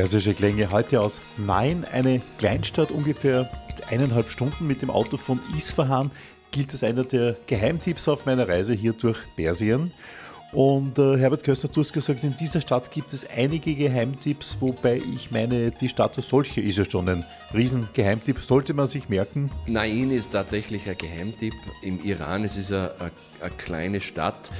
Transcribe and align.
Persische 0.00 0.32
Klänge 0.32 0.70
heute 0.70 0.98
aus 1.02 1.20
Nein, 1.36 1.84
eine 1.92 2.22
Kleinstadt 2.38 2.90
ungefähr 2.90 3.50
eineinhalb 3.90 4.30
Stunden 4.30 4.66
mit 4.66 4.80
dem 4.80 4.88
Auto 4.88 5.18
von 5.18 5.38
Isfahan, 5.54 6.10
gilt 6.52 6.72
als 6.72 6.82
einer 6.82 7.04
der 7.04 7.36
Geheimtipps 7.46 8.08
auf 8.08 8.24
meiner 8.24 8.48
Reise 8.48 8.72
hier 8.72 8.94
durch 8.94 9.18
Persien. 9.36 9.92
Und 10.52 10.98
äh, 10.98 11.18
Herbert 11.18 11.44
Köstner, 11.44 11.68
du 11.70 11.80
hast 11.80 11.92
gesagt, 11.92 12.24
in 12.24 12.34
dieser 12.34 12.62
Stadt 12.62 12.90
gibt 12.90 13.12
es 13.12 13.28
einige 13.28 13.74
Geheimtipps, 13.74 14.56
wobei 14.60 15.02
ich 15.14 15.32
meine, 15.32 15.70
die 15.70 15.90
Stadt 15.90 16.16
als 16.16 16.30
solche 16.30 16.62
ist 16.62 16.78
ja 16.78 16.86
schon 16.86 17.06
ein 17.06 17.24
Riesengeheimtipp, 17.52 18.38
sollte 18.40 18.72
man 18.72 18.86
sich 18.86 19.10
merken. 19.10 19.50
Nain 19.66 20.10
ist 20.10 20.32
tatsächlich 20.32 20.88
ein 20.88 20.96
Geheimtipp 20.96 21.52
im 21.82 22.02
Iran. 22.02 22.42
Es 22.44 22.56
ist 22.56 22.72
eine, 22.72 22.90
eine, 22.98 23.10
eine 23.42 23.50
kleine 23.58 24.00
Stadt, 24.00 24.50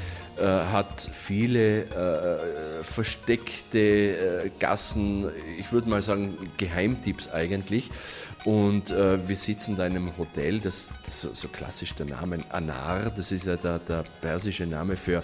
äh, 0.41 0.45
hat 0.45 1.01
viele 1.01 1.83
äh, 1.83 2.85
versteckte 2.85 3.79
äh, 3.79 4.51
Gassen, 4.59 5.29
ich 5.59 5.71
würde 5.73 5.89
mal 5.91 6.03
sagen 6.03 6.35
Geheimtipps 6.57 7.31
eigentlich. 7.31 7.91
Und 8.45 8.91
äh, 8.91 9.29
wir 9.29 9.37
sitzen 9.37 9.77
da 9.77 9.87
in 9.87 9.97
einem 9.97 10.17
Hotel, 10.17 10.61
das, 10.61 10.93
das 11.05 11.21
so, 11.21 11.29
so, 11.34 11.48
klassisch 11.48 11.95
der 11.95 12.07
Name 12.07 12.39
Anar, 12.51 13.12
das 13.15 13.33
ist 13.33 13.45
ja 13.45 13.57
der, 13.57 13.79
der 13.81 14.05
persische 14.23 14.67
Name 14.67 14.97
für 14.97 15.23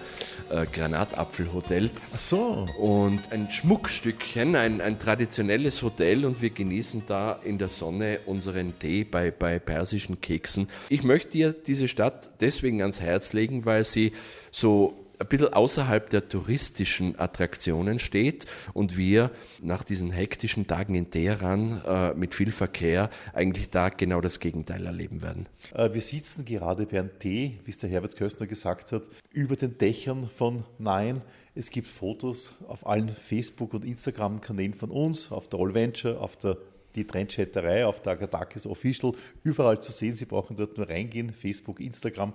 äh, 0.50 0.66
Granatapfelhotel. 0.70 1.90
Ach 2.14 2.20
so. 2.20 2.66
Und 2.78 3.32
ein 3.32 3.50
Schmuckstückchen, 3.50 4.54
ein, 4.54 4.82
ein 4.82 4.98
traditionelles 4.98 5.82
Hotel 5.82 6.26
und 6.26 6.42
wir 6.42 6.50
genießen 6.50 7.04
da 7.06 7.38
in 7.42 7.56
der 7.56 7.68
Sonne 7.68 8.20
unseren 8.26 8.78
Tee 8.78 9.04
bei, 9.04 9.30
bei 9.30 9.58
persischen 9.58 10.20
Keksen. 10.20 10.68
Ich 10.90 11.02
möchte 11.02 11.30
dir 11.30 11.54
diese 11.54 11.88
Stadt 11.88 12.30
deswegen 12.40 12.82
ans 12.82 13.00
Herz 13.00 13.32
legen, 13.32 13.64
weil 13.64 13.84
sie 13.84 14.12
so 14.50 15.05
ein 15.18 15.26
bisschen 15.26 15.52
außerhalb 15.52 16.10
der 16.10 16.28
touristischen 16.28 17.18
Attraktionen 17.18 17.98
steht 17.98 18.46
und 18.74 18.96
wir 18.96 19.30
nach 19.62 19.84
diesen 19.84 20.10
hektischen 20.10 20.66
Tagen 20.66 20.94
in 20.94 21.10
Teheran 21.10 21.82
äh, 21.86 22.14
mit 22.14 22.34
viel 22.34 22.52
Verkehr 22.52 23.10
eigentlich 23.32 23.70
da 23.70 23.88
genau 23.88 24.20
das 24.20 24.40
Gegenteil 24.40 24.84
erleben 24.86 25.22
werden. 25.22 25.48
Äh, 25.74 25.92
wir 25.94 26.02
sitzen 26.02 26.44
gerade 26.44 26.86
bei 26.86 27.00
einem 27.00 27.18
Tee, 27.18 27.58
wie 27.64 27.70
es 27.70 27.78
der 27.78 27.90
Herbert 27.90 28.16
Köstner 28.16 28.46
gesagt 28.46 28.92
hat, 28.92 29.04
über 29.32 29.56
den 29.56 29.78
Dächern 29.78 30.28
von 30.28 30.64
Nein. 30.78 31.22
Es 31.54 31.70
gibt 31.70 31.86
Fotos 31.86 32.56
auf 32.68 32.86
allen 32.86 33.08
Facebook- 33.08 33.72
und 33.72 33.84
Instagram-Kanälen 33.84 34.74
von 34.74 34.90
uns, 34.90 35.32
auf 35.32 35.48
der 35.48 35.60
All 35.60 35.74
Venture, 35.74 36.20
auf 36.20 36.36
der 36.36 36.58
die 36.96 37.06
Trendchatterei 37.06 37.84
auf 37.86 38.00
der 38.00 38.14
Agatakis 38.14 38.66
Official 38.66 39.12
überall 39.44 39.80
zu 39.80 39.92
sehen. 39.92 40.16
Sie 40.16 40.24
brauchen 40.24 40.56
dort 40.56 40.76
nur 40.78 40.88
reingehen, 40.88 41.30
Facebook, 41.30 41.78
Instagram 41.78 42.32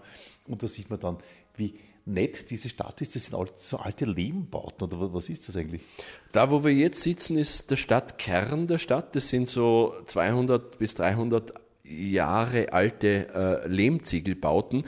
und 0.48 0.62
da 0.62 0.68
sieht 0.68 0.90
man 0.90 1.00
dann, 1.00 1.18
wie 1.58 1.74
nett 2.06 2.50
diese 2.50 2.70
Stadt 2.70 3.02
ist. 3.02 3.16
Das 3.16 3.26
sind 3.26 3.38
so 3.58 3.78
alte 3.78 4.06
Lehmbauten 4.06 4.88
oder 4.88 5.14
was 5.14 5.30
ist 5.30 5.48
das 5.48 5.56
eigentlich? 5.56 5.82
Da, 6.32 6.52
wo 6.52 6.64
wir 6.64 6.74
jetzt 6.74 7.02
sitzen, 7.02 7.38
ist 7.38 7.72
der 7.72 7.78
Stadtkern 7.78 8.68
der 8.68 8.78
Stadt. 8.78 9.16
Das 9.16 9.30
sind 9.30 9.48
so 9.48 9.96
200 10.06 10.78
bis 10.80 10.96
300 10.96 11.54
Jahre 11.84 12.74
alte 12.74 13.28
äh, 13.34 13.68
Lehmziegelbauten 13.68 14.86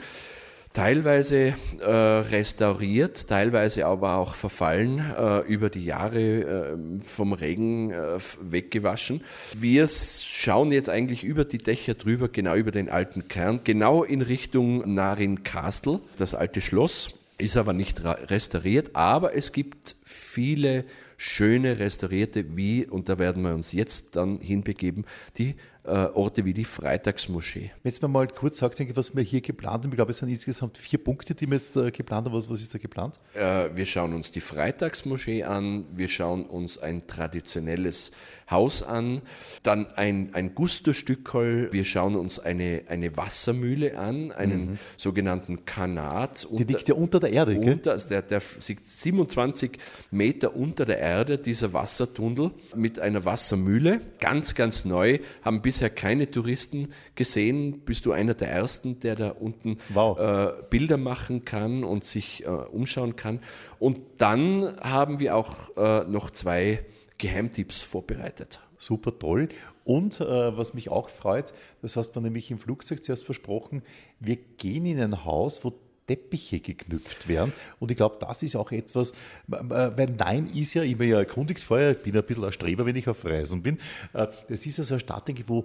teilweise 0.74 1.54
äh, 1.80 1.86
restauriert, 1.86 3.28
teilweise 3.28 3.86
aber 3.86 4.16
auch 4.16 4.34
verfallen, 4.34 4.98
äh, 5.16 5.40
über 5.46 5.70
die 5.70 5.84
Jahre 5.84 6.20
äh, 6.20 6.76
vom 7.04 7.32
Regen 7.32 7.92
äh, 7.92 8.18
weggewaschen. 8.42 9.22
Wir 9.56 9.88
schauen 9.88 10.72
jetzt 10.72 10.90
eigentlich 10.90 11.24
über 11.24 11.44
die 11.44 11.58
Dächer 11.58 11.94
drüber, 11.94 12.28
genau 12.28 12.56
über 12.56 12.72
den 12.72 12.90
alten 12.90 13.28
Kern, 13.28 13.60
genau 13.62 14.02
in 14.02 14.20
Richtung 14.20 14.94
Narin 14.94 15.44
Castle, 15.44 16.00
das 16.18 16.34
alte 16.34 16.60
Schloss, 16.60 17.14
ist 17.38 17.56
aber 17.56 17.72
nicht 17.72 18.02
restauriert, 18.04 18.90
aber 18.94 19.34
es 19.34 19.52
gibt 19.52 19.96
viele 20.04 20.84
schöne 21.16 21.78
restaurierte, 21.78 22.56
wie, 22.56 22.84
und 22.84 23.08
da 23.08 23.18
werden 23.18 23.44
wir 23.44 23.54
uns 23.54 23.72
jetzt 23.72 24.16
dann 24.16 24.40
hinbegeben, 24.40 25.04
die 25.38 25.54
Orte 25.90 26.44
wie 26.44 26.54
die 26.54 26.64
Freitagsmoschee. 26.64 27.70
Wenn 27.82 27.90
jetzt 27.90 28.00
mal 28.02 28.26
kurz 28.28 28.58
sagst, 28.58 28.82
was 28.96 29.14
wir 29.14 29.22
hier 29.22 29.42
geplant 29.42 29.84
haben, 29.84 29.92
ich 29.92 29.96
glaube, 29.96 30.12
es 30.12 30.18
sind 30.18 30.30
insgesamt 30.30 30.78
vier 30.78 30.98
Punkte, 30.98 31.34
die 31.34 31.46
wir 31.46 31.58
jetzt 31.58 31.76
äh, 31.76 31.90
geplant 31.90 32.26
haben. 32.26 32.34
Was, 32.34 32.48
was 32.48 32.62
ist 32.62 32.72
da 32.72 32.78
geplant? 32.78 33.18
Äh, 33.34 33.68
wir 33.74 33.84
schauen 33.84 34.14
uns 34.14 34.32
die 34.32 34.40
Freitagsmoschee 34.40 35.44
an, 35.44 35.84
wir 35.94 36.08
schauen 36.08 36.46
uns 36.46 36.78
ein 36.78 37.06
traditionelles 37.06 38.12
Haus 38.50 38.82
an, 38.82 39.22
dann 39.62 39.86
ein, 39.96 40.30
ein 40.32 40.54
Gusto-Stückholl, 40.54 41.72
wir 41.72 41.84
schauen 41.84 42.14
uns 42.16 42.38
eine, 42.38 42.82
eine 42.88 43.16
Wassermühle 43.16 43.98
an, 43.98 44.32
einen 44.32 44.72
mhm. 44.72 44.78
sogenannten 44.96 45.64
Kanat. 45.64 46.46
Die 46.50 46.64
liegt 46.64 46.88
ja 46.88 46.94
unter 46.94 47.20
der 47.20 47.32
Erde, 47.32 47.56
unter, 47.58 47.74
gell? 47.74 47.92
Also 47.92 48.08
der, 48.08 48.22
der 48.22 48.40
27 48.40 49.78
Meter 50.10 50.56
unter 50.56 50.84
der 50.84 50.98
Erde, 50.98 51.38
dieser 51.38 51.72
Wassertunnel 51.72 52.50
mit 52.76 52.98
einer 52.98 53.24
Wassermühle, 53.24 54.00
ganz, 54.20 54.54
ganz 54.54 54.84
neu, 54.84 55.18
haben 55.42 55.62
bisher 55.74 55.90
keine 55.90 56.30
Touristen 56.30 56.92
gesehen. 57.16 57.80
Bist 57.80 58.06
du 58.06 58.12
einer 58.12 58.34
der 58.34 58.48
Ersten, 58.48 59.00
der 59.00 59.16
da 59.16 59.30
unten 59.30 59.78
wow. 59.88 60.16
äh, 60.16 60.52
Bilder 60.70 60.98
machen 60.98 61.44
kann 61.44 61.82
und 61.82 62.04
sich 62.04 62.44
äh, 62.44 62.48
umschauen 62.48 63.16
kann. 63.16 63.40
Und 63.80 63.98
dann 64.18 64.76
haben 64.80 65.18
wir 65.18 65.34
auch 65.34 65.76
äh, 65.76 66.04
noch 66.04 66.30
zwei 66.30 66.84
Geheimtipps 67.18 67.82
vorbereitet. 67.82 68.60
Super 68.78 69.18
toll. 69.18 69.48
Und 69.84 70.20
äh, 70.20 70.56
was 70.56 70.74
mich 70.74 70.90
auch 70.90 71.08
freut, 71.08 71.52
das 71.82 71.96
hast 71.96 72.12
du 72.12 72.20
nämlich 72.20 72.52
im 72.52 72.60
Flugzeug 72.60 73.02
zuerst 73.02 73.24
versprochen, 73.24 73.82
wir 74.20 74.36
gehen 74.36 74.86
in 74.86 75.00
ein 75.00 75.24
Haus, 75.24 75.64
wo 75.64 75.72
Teppiche 76.06 76.60
geknüpft 76.60 77.28
werden. 77.28 77.52
Und 77.80 77.90
ich 77.90 77.96
glaube, 77.96 78.16
das 78.20 78.42
ist 78.42 78.56
auch 78.56 78.70
etwas, 78.72 79.12
weil 79.46 80.14
Nein 80.18 80.50
ist 80.54 80.74
ja, 80.74 80.82
ich 80.82 80.96
bin 80.96 81.08
ja 81.08 81.18
erkundigt 81.18 81.60
vorher, 81.60 81.92
ich 81.92 81.98
bin 81.98 82.16
ein 82.16 82.24
bisschen 82.24 82.44
ein 82.44 82.52
Streber, 82.52 82.86
wenn 82.86 82.96
ich 82.96 83.08
auf 83.08 83.24
Reisen 83.24 83.62
bin. 83.62 83.78
Äh, 84.12 84.26
das 84.48 84.66
ist 84.66 84.78
ja 84.78 84.84
so 84.84 84.94
eine 84.94 85.00
Stadt, 85.00 85.30
wo 85.46 85.64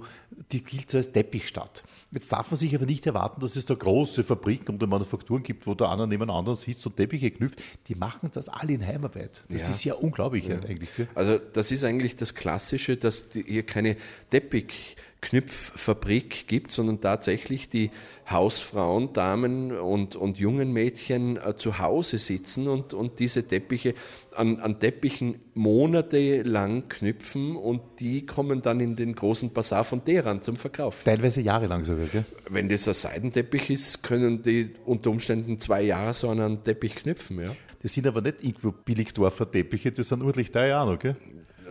die 0.52 0.64
gilt 0.64 0.90
so 0.90 0.98
als 0.98 1.12
Teppichstadt. 1.12 1.84
Jetzt 2.12 2.32
darf 2.32 2.50
man 2.50 2.58
sich 2.58 2.74
aber 2.76 2.86
nicht 2.86 3.06
erwarten, 3.06 3.42
dass 3.42 3.56
es 3.56 3.66
da 3.66 3.74
große 3.74 4.24
Fabriken 4.24 4.76
oder 4.76 4.88
Manufakturen 4.88 5.44
gibt, 5.44 5.68
wo 5.68 5.76
der 5.76 5.90
eine 5.90 6.08
neben 6.08 6.30
anderen 6.30 6.58
sitzt 6.58 6.86
und 6.86 6.96
Teppiche 6.96 7.32
knüpft. 7.32 7.62
Die 7.88 7.96
machen 7.96 8.30
das 8.34 8.50
alle 8.50 8.74
in 8.74 8.86
Heimarbeit. 8.86 9.44
Das 9.50 9.64
ja. 9.64 9.70
ist 9.70 9.84
ja 9.84 9.94
unglaublich 9.96 10.48
ja. 10.48 10.60
eigentlich. 10.60 10.90
Also 11.16 11.38
das 11.38 11.72
ist 11.72 11.84
eigentlich 11.84 12.16
das 12.16 12.34
Klassische, 12.34 12.98
dass 12.98 13.30
hier 13.34 13.64
keine 13.64 13.98
Teppich 14.30 14.96
Knüpffabrik 15.22 16.48
gibt, 16.48 16.72
sondern 16.72 17.02
tatsächlich 17.02 17.70
die 17.70 17.92
Hausfrauen, 18.30 19.12
Damen 19.12 19.78
und, 19.78 20.16
und 20.16 20.40
jungen 20.40 20.72
Mädchen 20.72 21.38
äh, 21.38 21.56
zu 21.56 21.80
Hause 21.80 22.18
sitzen 22.18 22.68
und, 22.68 22.94
und 22.94 23.20
diese 23.20 23.46
Teppiche 23.46 23.96
an, 24.36 24.60
an 24.60 24.80
Teppichen 24.80 25.36
monatelang 25.56 26.88
knüpfen 26.88 27.58
und 27.58 27.82
die 28.00 28.26
kommen 28.26 28.62
dann 28.62 28.80
in 28.80 28.96
den 28.96 29.14
großen 29.14 29.52
Bazar 29.52 29.84
von 29.84 30.06
Teheran 30.06 30.42
zum 30.42 30.56
Verkauf. 30.56 31.04
Teilweise 31.04 31.42
jahrelang 31.42 31.84
sogar, 31.84 32.06
gell? 32.06 32.24
Wenn 32.50 32.70
das 32.70 32.88
ein 32.88 32.94
Seidenteppich 32.94 33.70
ist, 33.70 34.04
können 34.04 34.42
die 34.42 34.72
unter 34.86 35.10
Umständen 35.10 35.60
zwei 35.60 35.82
Jahre 35.82 36.14
so 36.14 36.30
an 36.30 36.40
einen 36.40 36.64
Teppich 36.64 36.96
knüpfen, 36.96 37.42
ja. 37.42 37.56
Das 37.82 37.94
sind 37.94 38.08
aber 38.08 38.22
nicht 38.22 38.44
irgendwo 38.44 38.72
Billigdorfer 38.72 39.50
Teppiche, 39.50 39.92
das 39.92 40.10
sind 40.10 40.22
ordentlich 40.22 40.52
teuer 40.52 40.82
auch 40.82 40.92
noch, 40.92 41.00
gell? 41.00 41.16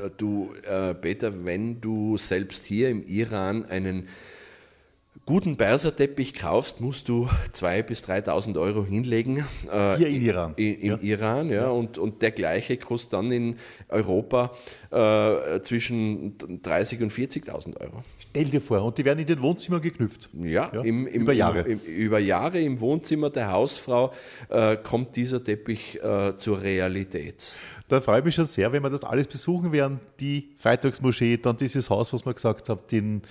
Äh, 0.02 0.10
du, 0.16 0.54
äh, 0.68 0.94
Peter, 0.94 1.44
wenn 1.44 1.80
du 1.80 2.16
selbst 2.18 2.64
hier 2.64 2.90
im 2.90 3.06
Iran 3.06 3.64
einen 3.64 4.08
guten 5.28 5.58
Perserteppich 5.58 6.32
kaufst, 6.32 6.80
musst 6.80 7.06
du 7.06 7.28
2.000 7.52 7.82
bis 7.82 8.02
3.000 8.02 8.58
Euro 8.58 8.82
hinlegen. 8.82 9.44
Äh, 9.70 9.96
hier 9.98 10.08
in 10.08 10.22
Iran. 10.22 10.54
In, 10.56 10.74
in 10.80 10.88
ja. 10.88 10.98
Iran, 11.02 11.50
ja. 11.50 11.54
ja. 11.54 11.68
Und, 11.68 11.98
und 11.98 12.22
der 12.22 12.30
gleiche 12.30 12.78
kostet 12.78 13.12
dann 13.12 13.30
in 13.30 13.56
Europa 13.90 14.52
äh, 14.90 15.60
zwischen 15.60 16.38
30.000 16.38 17.02
und 17.02 17.12
40.000 17.12 17.76
Euro. 17.78 18.04
Stell 18.30 18.46
dir 18.46 18.62
vor, 18.62 18.82
und 18.82 18.96
die 18.96 19.04
werden 19.04 19.18
in 19.18 19.26
den 19.26 19.42
Wohnzimmer 19.42 19.80
geknüpft. 19.80 20.30
Ja, 20.32 20.70
ja. 20.72 20.80
Im, 20.80 21.06
im, 21.06 21.20
über 21.20 21.34
Jahre. 21.34 21.60
Im, 21.60 21.80
über 21.80 22.20
Jahre 22.20 22.58
im 22.60 22.80
Wohnzimmer 22.80 23.28
der 23.28 23.52
Hausfrau 23.52 24.14
äh, 24.48 24.78
kommt 24.78 25.14
dieser 25.14 25.44
Teppich 25.44 26.02
äh, 26.02 26.36
zur 26.36 26.62
Realität. 26.62 27.52
Da 27.88 28.00
freue 28.00 28.20
ich 28.20 28.24
mich 28.24 28.34
schon 28.34 28.46
sehr, 28.46 28.72
wenn 28.72 28.82
wir 28.82 28.90
das 28.90 29.04
alles 29.04 29.26
besuchen 29.26 29.72
werden. 29.72 30.00
Die 30.20 30.48
Freitagsmoschee, 30.58 31.36
dann 31.36 31.58
dieses 31.58 31.90
Haus, 31.90 32.14
was 32.14 32.24
man 32.24 32.34
gesagt 32.34 32.70
hat, 32.70 32.90
den, 32.92 33.22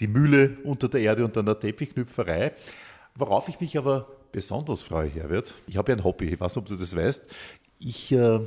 die 0.00 0.06
Mühle 0.06 0.58
unter 0.64 0.88
der 0.88 1.00
Erde 1.00 1.24
und 1.24 1.36
dann 1.36 1.46
der 1.46 1.58
Teppichknüpferei. 1.58 2.52
Worauf 3.14 3.48
ich 3.48 3.60
mich 3.60 3.78
aber 3.78 4.08
besonders 4.32 4.82
freue, 4.82 5.08
Herbert, 5.08 5.54
ich 5.66 5.76
habe 5.76 5.92
ja 5.92 5.96
ein 5.96 6.04
Hobby, 6.04 6.26
ich 6.26 6.40
weiß 6.40 6.56
nicht, 6.56 6.62
ob 6.62 6.66
du 6.66 6.76
das 6.76 6.96
weißt. 6.96 7.22
Ich, 7.78 8.10
äh, 8.12 8.40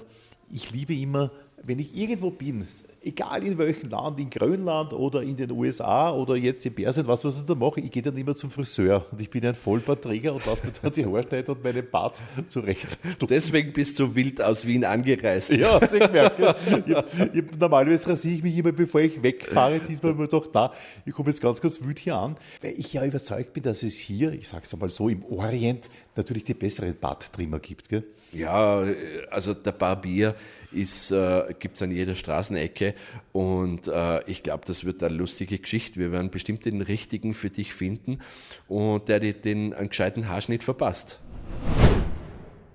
ich 0.52 0.72
liebe 0.72 0.94
immer 0.94 1.32
wenn 1.64 1.80
ich 1.80 1.96
irgendwo 1.98 2.30
bin, 2.30 2.64
egal 3.04 3.44
in 3.44 3.58
welchem 3.58 3.90
Land, 3.90 4.20
in 4.20 4.30
Grönland 4.30 4.94
oder 4.94 5.24
in 5.24 5.36
den 5.36 5.52
USA 5.52 6.12
oder 6.12 6.36
jetzt 6.36 6.66
in 6.66 6.74
Persien, 6.74 7.08
was, 7.08 7.26
was 7.26 7.40
ich 7.40 7.46
da 7.46 7.56
mache, 7.56 7.82
ich 7.82 7.92
gehe 7.92 8.02
dann 8.02 8.16
immer 8.16 8.36
zum 8.36 8.52
Friseur 8.52 9.06
und 9.12 9.20
ich 9.20 9.30
bin 9.30 9.46
ein 9.46 9.56
Vollbartträger 9.56 10.34
und 10.34 10.46
lasse 10.46 10.66
mir 10.66 10.72
dann 10.82 10.92
die 10.92 11.06
Haare 11.06 11.24
schneiden 11.24 11.56
und 11.56 11.64
meine 11.64 11.82
Bart 11.82 12.22
zurecht. 12.48 13.00
Deswegen 13.30 13.74
bist 13.74 14.00
du 14.00 14.14
wild 14.14 14.42
aus 14.42 14.68
Wien 14.68 14.86
angereist. 14.86 15.52
Ja, 15.52 15.80
das 15.80 15.94
ich. 15.94 16.00
Ja. 16.00 16.56
Ich, 16.86 17.44
ich, 17.44 17.60
normalerweise 17.60 18.10
rasiere 18.12 18.36
ich 18.36 18.44
mich 18.44 18.58
immer, 18.58 18.72
bevor 18.72 19.02
ich 19.02 19.22
wegfahre. 19.22 19.80
Diesmal 19.80 20.14
mir 20.14 20.28
gedacht, 20.28 20.52
na, 20.54 20.72
ich 21.06 21.14
komme 21.14 21.30
jetzt 21.30 21.42
ganz, 21.42 21.60
ganz 21.60 21.82
wütend 21.82 22.00
hier 22.00 22.16
an, 22.16 22.36
weil 22.62 22.74
ich 22.78 22.94
ja 22.94 23.04
überzeugt 23.04 23.54
bin, 23.54 23.64
dass 23.64 23.84
es 23.84 23.98
hier, 23.98 24.32
ich 24.32 24.48
sage 24.48 24.64
es 24.66 24.74
einmal 24.74 24.90
so, 24.90 25.10
im 25.10 25.24
Orient 25.26 25.90
natürlich 26.16 26.44
die 26.44 26.54
besseren 26.54 26.96
Barttrimmer 27.00 27.60
gibt. 27.60 27.90
Gell? 27.90 28.04
Ja, 28.34 28.84
also 29.30 29.54
der 29.54 29.72
Barbier 29.72 30.36
äh, 30.74 31.54
gibt 31.60 31.76
es 31.78 31.82
an 31.82 31.92
jeder 31.92 32.16
Straßenecke 32.16 32.94
und 33.32 33.88
äh, 33.88 34.30
ich 34.30 34.44
glaube, 34.44 34.64
das 34.66 34.84
wird 34.84 35.02
eine 35.02 35.16
lustige 35.16 35.58
Geschichte. 35.58 36.00
Wir 36.00 36.12
werden 36.12 36.30
bestimmt 36.30 36.66
den 36.66 36.82
richtigen 36.82 37.34
für 37.34 37.50
dich 37.50 37.74
finden 37.74 38.20
und 38.68 39.08
der 39.08 39.20
dir 39.20 39.34
den 39.34 39.74
einen 39.74 39.90
gescheiten 39.90 40.28
Haarschnitt 40.28 40.64
verpasst. 40.64 41.20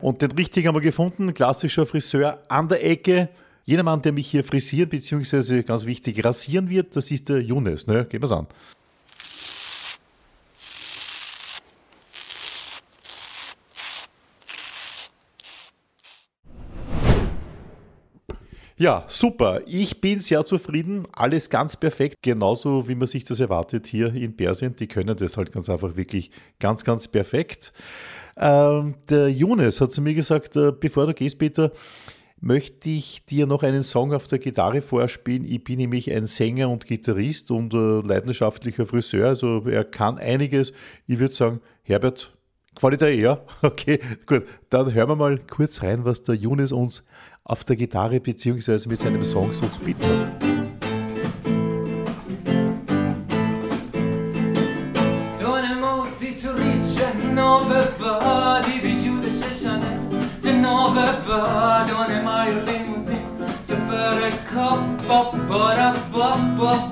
Und 0.00 0.22
den 0.22 0.32
richtigen 0.32 0.68
haben 0.68 0.74
wir 0.74 0.80
gefunden, 0.80 1.32
klassischer 1.34 1.86
Friseur 1.86 2.42
an 2.48 2.68
der 2.68 2.84
Ecke. 2.84 3.28
Jeder 3.64 3.84
Mann, 3.84 4.02
der 4.02 4.12
mich 4.12 4.28
hier 4.28 4.42
frisieren 4.42 4.88
bzw. 4.88 5.62
ganz 5.62 5.86
wichtig 5.86 6.24
rasieren 6.24 6.68
wird, 6.68 6.96
das 6.96 7.10
ist 7.10 7.28
der 7.28 7.40
Younes. 7.40 7.86
Ne? 7.86 8.04
Gehen 8.06 8.20
wir 8.20 8.32
an. 8.32 8.48
Ja, 18.82 19.04
super. 19.06 19.60
Ich 19.64 20.00
bin 20.00 20.18
sehr 20.18 20.44
zufrieden. 20.44 21.06
Alles 21.12 21.48
ganz 21.48 21.76
perfekt. 21.76 22.16
Genauso 22.20 22.88
wie 22.88 22.96
man 22.96 23.06
sich 23.06 23.22
das 23.22 23.38
erwartet 23.38 23.86
hier 23.86 24.12
in 24.12 24.36
Persien. 24.36 24.74
Die 24.74 24.88
können 24.88 25.16
das 25.16 25.36
halt 25.36 25.52
ganz 25.52 25.70
einfach 25.70 25.94
wirklich 25.94 26.32
ganz, 26.58 26.82
ganz 26.82 27.06
perfekt. 27.06 27.72
Ähm, 28.36 28.96
der 29.08 29.28
Younes 29.28 29.80
hat 29.80 29.92
zu 29.92 30.02
mir 30.02 30.14
gesagt, 30.14 30.56
äh, 30.56 30.72
bevor 30.72 31.06
du 31.06 31.14
gehst, 31.14 31.38
Peter, 31.38 31.70
möchte 32.40 32.88
ich 32.90 33.24
dir 33.24 33.46
noch 33.46 33.62
einen 33.62 33.84
Song 33.84 34.12
auf 34.12 34.26
der 34.26 34.40
Gitarre 34.40 34.80
vorspielen. 34.80 35.44
Ich 35.44 35.62
bin 35.62 35.76
nämlich 35.76 36.10
ein 36.10 36.26
Sänger 36.26 36.68
und 36.68 36.84
Gitarrist 36.84 37.52
und 37.52 37.74
äh, 37.74 38.00
leidenschaftlicher 38.00 38.84
Friseur. 38.84 39.28
Also 39.28 39.62
er 39.64 39.84
kann 39.84 40.18
einiges. 40.18 40.72
Ich 41.06 41.20
würde 41.20 41.36
sagen, 41.36 41.60
Herbert, 41.84 42.32
dir 42.80 43.08
eher? 43.08 43.44
Okay, 43.62 44.00
gut. 44.26 44.44
Dann 44.70 44.92
hören 44.92 45.08
wir 45.10 45.16
mal 45.16 45.38
kurz 45.38 45.82
rein, 45.84 46.04
was 46.04 46.24
der 46.24 46.34
Younes 46.34 46.72
uns 46.72 47.04
auf 47.44 47.64
der 47.64 47.76
Gitarre 47.76 48.20
bzw. 48.20 48.88
mit 48.88 49.00
seinem 49.00 49.22
Song 49.22 49.52
so 49.52 49.66
zu 49.68 49.80
bieten 49.80 50.02
hat. 50.02 50.52
Och 66.62 66.91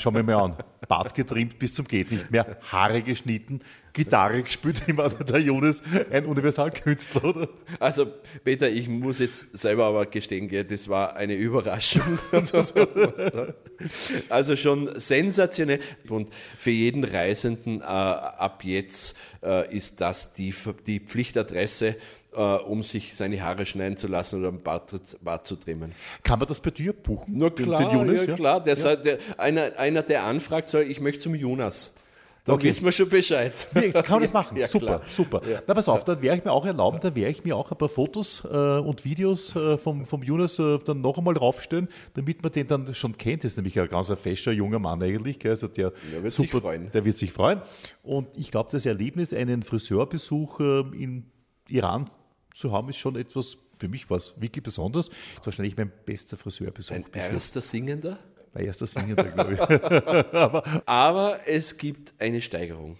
schau 0.00 0.10
mir 0.10 0.22
mal 0.22 0.36
an. 0.36 0.56
Bart 0.88 1.14
getrimmt 1.14 1.58
bis 1.58 1.74
zum 1.74 1.86
geht 1.86 2.10
nicht 2.10 2.30
mehr, 2.30 2.58
Haare 2.72 3.02
geschnitten, 3.02 3.60
Gitarre 3.92 4.42
gespielt. 4.42 4.82
Meine, 4.92 5.14
der 5.14 5.40
Jonas, 5.40 5.82
ein 6.10 6.24
Universalkünstler, 6.24 7.24
oder? 7.24 7.48
Also, 7.78 8.06
Peter, 8.42 8.68
ich 8.68 8.88
muss 8.88 9.18
jetzt 9.18 9.56
selber 9.58 9.86
aber 9.86 10.06
gestehen, 10.06 10.50
das 10.68 10.88
war 10.88 11.16
eine 11.16 11.34
Überraschung. 11.34 12.18
also 14.28 14.56
schon 14.56 14.98
sensationell. 14.98 15.80
Und 16.08 16.30
für 16.58 16.70
jeden 16.70 17.04
Reisenden 17.04 17.80
äh, 17.80 17.84
ab 17.84 18.64
jetzt 18.64 19.16
äh, 19.42 19.74
ist 19.74 20.00
das 20.00 20.34
die, 20.34 20.54
die 20.86 21.00
Pflichtadresse 21.00 21.96
äh, 22.34 22.40
um 22.40 22.82
sich 22.82 23.14
seine 23.14 23.42
Haare 23.42 23.66
schneiden 23.66 23.96
zu 23.96 24.06
lassen 24.06 24.40
oder 24.40 24.48
ein 24.48 24.62
Bart, 24.62 24.92
Bart 25.22 25.46
zu 25.46 25.56
trimmen. 25.56 25.92
Kann 26.22 26.38
man 26.38 26.48
das 26.48 26.60
bei 26.60 26.70
dir 26.70 26.92
buchen? 26.92 27.36
Nur 27.36 27.54
klar, 27.54 27.80
den, 27.80 27.88
den 27.88 27.98
Jonas, 27.98 28.22
ja, 28.22 28.28
ja, 28.28 28.34
klar. 28.34 28.62
Der, 28.62 28.74
ja. 28.74 28.96
der, 28.96 29.18
einer, 29.36 29.78
einer, 29.78 30.02
der 30.02 30.24
anfragt, 30.24 30.68
soll, 30.68 30.82
ich 30.82 31.00
möchte 31.00 31.20
zum 31.20 31.34
Jonas. 31.34 31.94
Da 32.44 32.54
okay. 32.54 32.68
wissen 32.68 32.84
wir 32.86 32.92
schon 32.92 33.08
Bescheid. 33.08 33.68
Jetzt 33.74 34.02
kann 34.04 34.14
man 34.16 34.22
das 34.22 34.32
machen. 34.32 34.56
Ja, 34.60 34.66
super, 34.66 34.86
klar. 34.86 35.02
super. 35.08 35.42
Ja. 35.48 35.62
Na, 35.66 35.74
pass 35.74 35.88
auf, 35.88 36.04
da 36.04 36.20
werde 36.20 36.38
ich 36.38 36.44
mir 36.44 36.52
auch 36.52 36.64
erlauben, 36.64 36.98
da 37.00 37.14
werde 37.14 37.30
ich 37.30 37.44
mir 37.44 37.56
auch 37.56 37.70
ein 37.70 37.76
paar 37.76 37.88
Fotos 37.88 38.42
äh, 38.44 38.78
und 38.78 39.04
Videos 39.04 39.54
äh, 39.54 39.76
vom, 39.76 40.06
vom 40.06 40.22
Jonas 40.22 40.58
äh, 40.58 40.78
dann 40.84 41.00
noch 41.00 41.18
einmal 41.18 41.36
raufstellen, 41.36 41.88
damit 42.14 42.42
man 42.42 42.50
den 42.52 42.66
dann 42.66 42.94
schon 42.94 43.16
kennt. 43.16 43.44
Das 43.44 43.52
ist 43.52 43.56
nämlich 43.56 43.78
ein 43.78 43.88
ganz 43.88 44.10
fescher 44.12 44.52
junger 44.52 44.78
Mann 44.78 45.02
eigentlich. 45.02 45.38
Gell? 45.38 45.52
Also 45.52 45.68
der, 45.68 45.92
der 46.12 46.22
wird 46.22 46.32
super, 46.32 46.52
sich 46.52 46.60
freuen. 46.62 46.90
Der 46.92 47.04
wird 47.04 47.18
sich 47.18 47.32
freuen. 47.32 47.60
Und 48.02 48.28
ich 48.36 48.50
glaube, 48.50 48.70
das 48.72 48.86
Erlebnis, 48.86 49.34
einen 49.34 49.62
Friseurbesuch 49.62 50.60
äh, 50.60 50.80
in 50.96 51.30
Iran 51.68 52.10
zu 52.54 52.72
haben, 52.72 52.88
ist 52.88 52.98
schon 52.98 53.16
etwas, 53.16 53.58
für 53.78 53.88
mich 53.88 54.08
was 54.10 54.40
wirklich 54.40 54.62
besonders. 54.62 55.08
Ist 55.08 55.44
wahrscheinlich 55.44 55.76
mein 55.76 55.90
bester 56.04 56.36
Friseurbesuch. 56.36 56.94
Ein 56.94 57.04
erster 57.12 57.60
Singender? 57.60 58.18
Mein 58.52 58.64
erster 58.64 58.86
Singender, 58.86 59.24
glaube 59.24 59.54
ich. 59.54 59.60
aber, 60.34 60.82
aber 60.86 61.40
es 61.46 61.76
gibt 61.76 62.14
eine 62.18 62.40
Steigerung. 62.40 62.96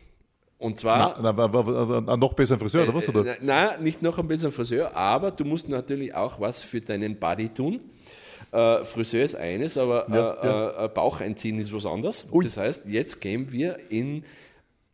Und 0.60 0.78
zwar. 0.78 1.18
Na, 1.20 1.32
na, 1.32 2.00
na, 2.02 2.16
noch 2.16 2.34
besser 2.34 2.58
Friseur, 2.58 2.84
oder 2.84 2.94
was? 2.94 3.08
Oder? 3.08 3.36
Nein, 3.40 3.82
nicht 3.82 4.02
noch 4.02 4.18
ein 4.18 4.28
besser 4.28 4.52
Friseur, 4.52 4.94
aber 4.94 5.30
du 5.30 5.44
musst 5.44 5.68
natürlich 5.68 6.14
auch 6.14 6.38
was 6.38 6.62
für 6.62 6.82
deinen 6.82 7.18
Body 7.18 7.48
tun. 7.48 7.80
Äh, 8.52 8.84
Friseur 8.84 9.24
ist 9.24 9.36
eines, 9.36 9.78
aber 9.78 10.06
ja, 10.10 10.32
äh, 10.34 10.46
ja. 10.46 10.84
Äh, 10.84 10.88
Bauch 10.88 11.20
einziehen 11.20 11.58
ist 11.60 11.72
was 11.72 11.86
anderes. 11.86 12.26
Ui. 12.30 12.44
Das 12.44 12.58
heißt, 12.58 12.86
jetzt 12.86 13.20
gehen 13.22 13.50
wir 13.52 13.78
in, 13.90 14.24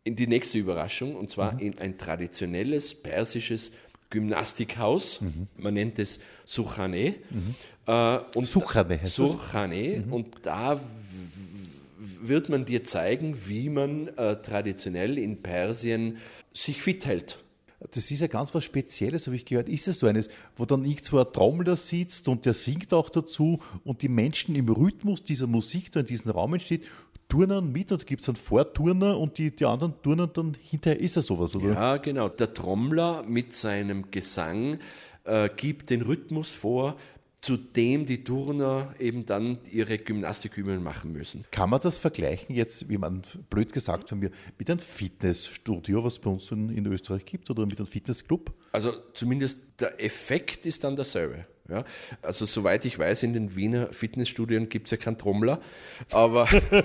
in 0.05 0.15
die 0.15 0.27
nächste 0.27 0.57
Überraschung 0.57 1.15
und 1.15 1.29
zwar 1.29 1.53
mhm. 1.53 1.59
in 1.59 1.79
ein 1.79 1.97
traditionelles 1.97 2.95
persisches 2.95 3.71
Gymnastikhaus. 4.09 5.21
Mhm. 5.21 5.47
Man 5.57 5.73
nennt 5.73 5.99
es 5.99 6.19
Suchane. 6.45 7.15
Mhm. 7.29 7.55
Äh, 7.85 8.17
und 8.35 8.45
Suchane 8.45 9.01
heißt 9.01 9.15
Suchane. 9.15 10.03
Mhm. 10.05 10.13
Und 10.13 10.35
da 10.43 10.79
wird 12.21 12.49
man 12.49 12.65
dir 12.65 12.83
zeigen, 12.83 13.37
wie 13.47 13.69
man 13.69 14.07
äh, 14.09 14.41
traditionell 14.41 15.17
in 15.17 15.41
Persien 15.41 16.17
sich 16.53 16.81
fit 16.81 17.05
hält. 17.05 17.39
Das 17.91 18.09
ist 18.09 18.21
ja 18.21 18.27
ganz 18.27 18.55
was 18.55 18.63
Spezielles, 18.63 19.27
habe 19.27 19.35
ich 19.35 19.45
gehört. 19.45 19.69
Ist 19.69 19.87
es 19.87 19.99
so 19.99 20.07
eines, 20.07 20.29
wo 20.55 20.65
dann 20.65 20.83
irgendwo 20.83 21.19
ein 21.19 21.31
Trommler 21.31 21.75
sitzt 21.75 22.27
und 22.27 22.45
der 22.45 22.55
singt 22.55 22.91
auch 22.91 23.09
dazu 23.09 23.59
und 23.83 24.01
die 24.01 24.07
Menschen 24.07 24.55
im 24.55 24.67
Rhythmus 24.67 25.23
dieser 25.23 25.45
Musik 25.45 25.91
da 25.91 25.99
in 25.99 26.07
diesem 26.07 26.31
Raum 26.31 26.55
entsteht 26.55 26.85
turnen 27.27 27.71
mit 27.71 27.91
und 27.91 28.05
gibt 28.05 28.21
es 28.21 28.29
einen 28.29 28.35
Vorturner 28.35 29.17
und 29.17 29.37
die, 29.37 29.55
die 29.55 29.65
anderen 29.65 29.93
turnen 30.01 30.29
dann 30.33 30.55
hinterher. 30.61 30.99
Ist 30.99 31.17
es 31.17 31.25
sowas, 31.25 31.55
oder? 31.55 31.73
Ja, 31.73 31.97
genau. 31.97 32.29
Der 32.29 32.53
Trommler 32.53 33.23
mit 33.23 33.53
seinem 33.53 34.09
Gesang 34.11 34.79
äh, 35.23 35.49
gibt 35.55 35.89
den 35.89 36.01
Rhythmus 36.01 36.51
vor, 36.51 36.95
zu 37.41 37.55
dem 37.55 38.05
die 38.05 38.23
Turner 38.23 38.95
eben 38.99 39.25
dann 39.25 39.59
ihre 39.71 39.97
Gymnastikübungen 39.97 40.83
machen 40.83 41.13
müssen. 41.13 41.45
Kann 41.51 41.69
man 41.69 41.79
das 41.79 41.99
vergleichen 41.99 42.55
jetzt, 42.55 42.89
wie 42.89 42.97
man 42.97 43.23
blöd 43.49 43.71
gesagt 43.71 44.09
von 44.09 44.19
mir, 44.19 44.31
mit 44.57 44.69
einem 44.69 44.79
Fitnessstudio, 44.79 46.03
was 46.03 46.13
es 46.13 46.19
bei 46.19 46.29
uns 46.29 46.51
in, 46.51 46.69
in 46.69 46.85
Österreich 46.87 47.25
gibt, 47.25 47.49
oder 47.49 47.65
mit 47.65 47.77
einem 47.77 47.87
Fitnessclub? 47.87 48.51
Also 48.71 48.91
zumindest 49.13 49.59
der 49.79 50.03
Effekt 50.03 50.65
ist 50.65 50.83
dann 50.83 50.95
derselbe. 50.95 51.45
Ja, 51.69 51.83
also 52.21 52.45
soweit 52.45 52.85
ich 52.85 52.97
weiß, 52.97 53.23
in 53.23 53.33
den 53.33 53.55
Wiener 53.55 53.91
Fitnessstudien 53.91 54.69
gibt 54.69 54.87
es 54.87 54.91
ja 54.91 54.97
keinen 54.97 55.17
Trommler, 55.17 55.59
aber 56.11 56.45
da 56.71 56.81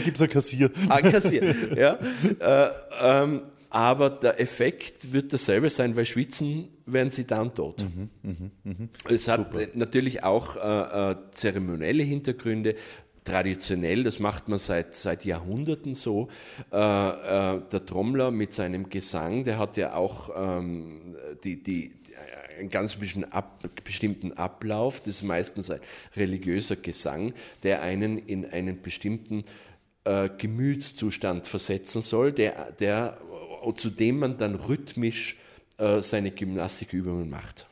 gibt 0.00 0.16
es 0.16 0.22
ein 0.22 0.28
Kassier. 0.28 0.70
Ein 0.88 1.10
Kassier, 1.10 1.76
ja. 1.76 1.98
Äh, 2.38 2.70
ähm, 3.00 3.42
aber 3.70 4.10
der 4.10 4.40
Effekt 4.40 5.12
wird 5.12 5.32
dasselbe 5.32 5.68
sein, 5.68 5.96
weil 5.96 6.06
schwitzen 6.06 6.68
werden 6.86 7.10
sie 7.10 7.26
dann 7.26 7.52
tot. 7.54 7.82
Mhm, 7.82 8.08
mh, 8.22 8.50
mh. 8.64 8.88
Es 9.10 9.28
hat 9.28 9.52
Super. 9.52 9.66
natürlich 9.74 10.24
auch 10.24 10.56
äh, 10.56 11.10
äh, 11.10 11.16
zeremonielle 11.32 12.02
Hintergründe. 12.02 12.76
Traditionell, 13.24 14.04
das 14.04 14.20
macht 14.20 14.48
man 14.48 14.60
seit, 14.60 14.94
seit 14.94 15.24
Jahrhunderten 15.24 15.94
so. 15.94 16.28
Äh, 16.72 16.76
äh 16.76 17.60
der 17.72 17.84
Trommler 17.84 18.30
mit 18.30 18.54
seinem 18.54 18.88
Gesang, 18.88 19.44
der 19.44 19.58
hat 19.58 19.76
ja 19.76 19.94
auch 19.94 20.30
ähm, 20.36 21.16
die, 21.42 21.60
die, 21.60 21.92
einen 22.58 22.70
ganz 22.70 22.98
ab, 23.30 23.60
bestimmten 23.84 24.32
Ablauf. 24.32 25.00
Das 25.00 25.16
ist 25.16 25.22
meistens 25.22 25.70
ein 25.70 25.80
religiöser 26.16 26.76
Gesang, 26.76 27.34
der 27.62 27.82
einen 27.82 28.18
in 28.18 28.46
einen 28.46 28.80
bestimmten 28.82 29.44
äh, 30.04 30.28
Gemütszustand 30.36 31.46
versetzen 31.46 32.02
soll, 32.02 32.32
der, 32.32 32.72
der, 32.72 33.18
zu 33.76 33.90
dem 33.90 34.20
man 34.20 34.38
dann 34.38 34.54
rhythmisch 34.54 35.36
äh, 35.78 36.00
seine 36.00 36.30
Gymnastikübungen 36.30 37.28
macht. 37.28 37.66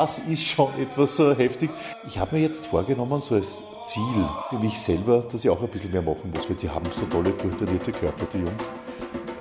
Das 0.00 0.18
ist 0.18 0.46
schon 0.46 0.72
etwas 0.80 1.18
heftig. 1.18 1.68
Ich 2.06 2.18
habe 2.18 2.36
mir 2.36 2.42
jetzt 2.42 2.68
vorgenommen, 2.68 3.20
so 3.20 3.34
als 3.34 3.62
Ziel 3.86 4.28
für 4.48 4.58
mich 4.58 4.80
selber, 4.80 5.26
dass 5.30 5.44
ich 5.44 5.50
auch 5.50 5.62
ein 5.62 5.68
bisschen 5.68 5.92
mehr 5.92 6.00
machen 6.00 6.30
muss, 6.34 6.48
weil 6.48 6.56
die 6.56 6.70
haben 6.70 6.86
so 6.90 7.04
tolle, 7.04 7.32
durchtrainierte 7.32 7.92
Körper, 7.92 8.24
die 8.32 8.38
Jungs. 8.38 8.64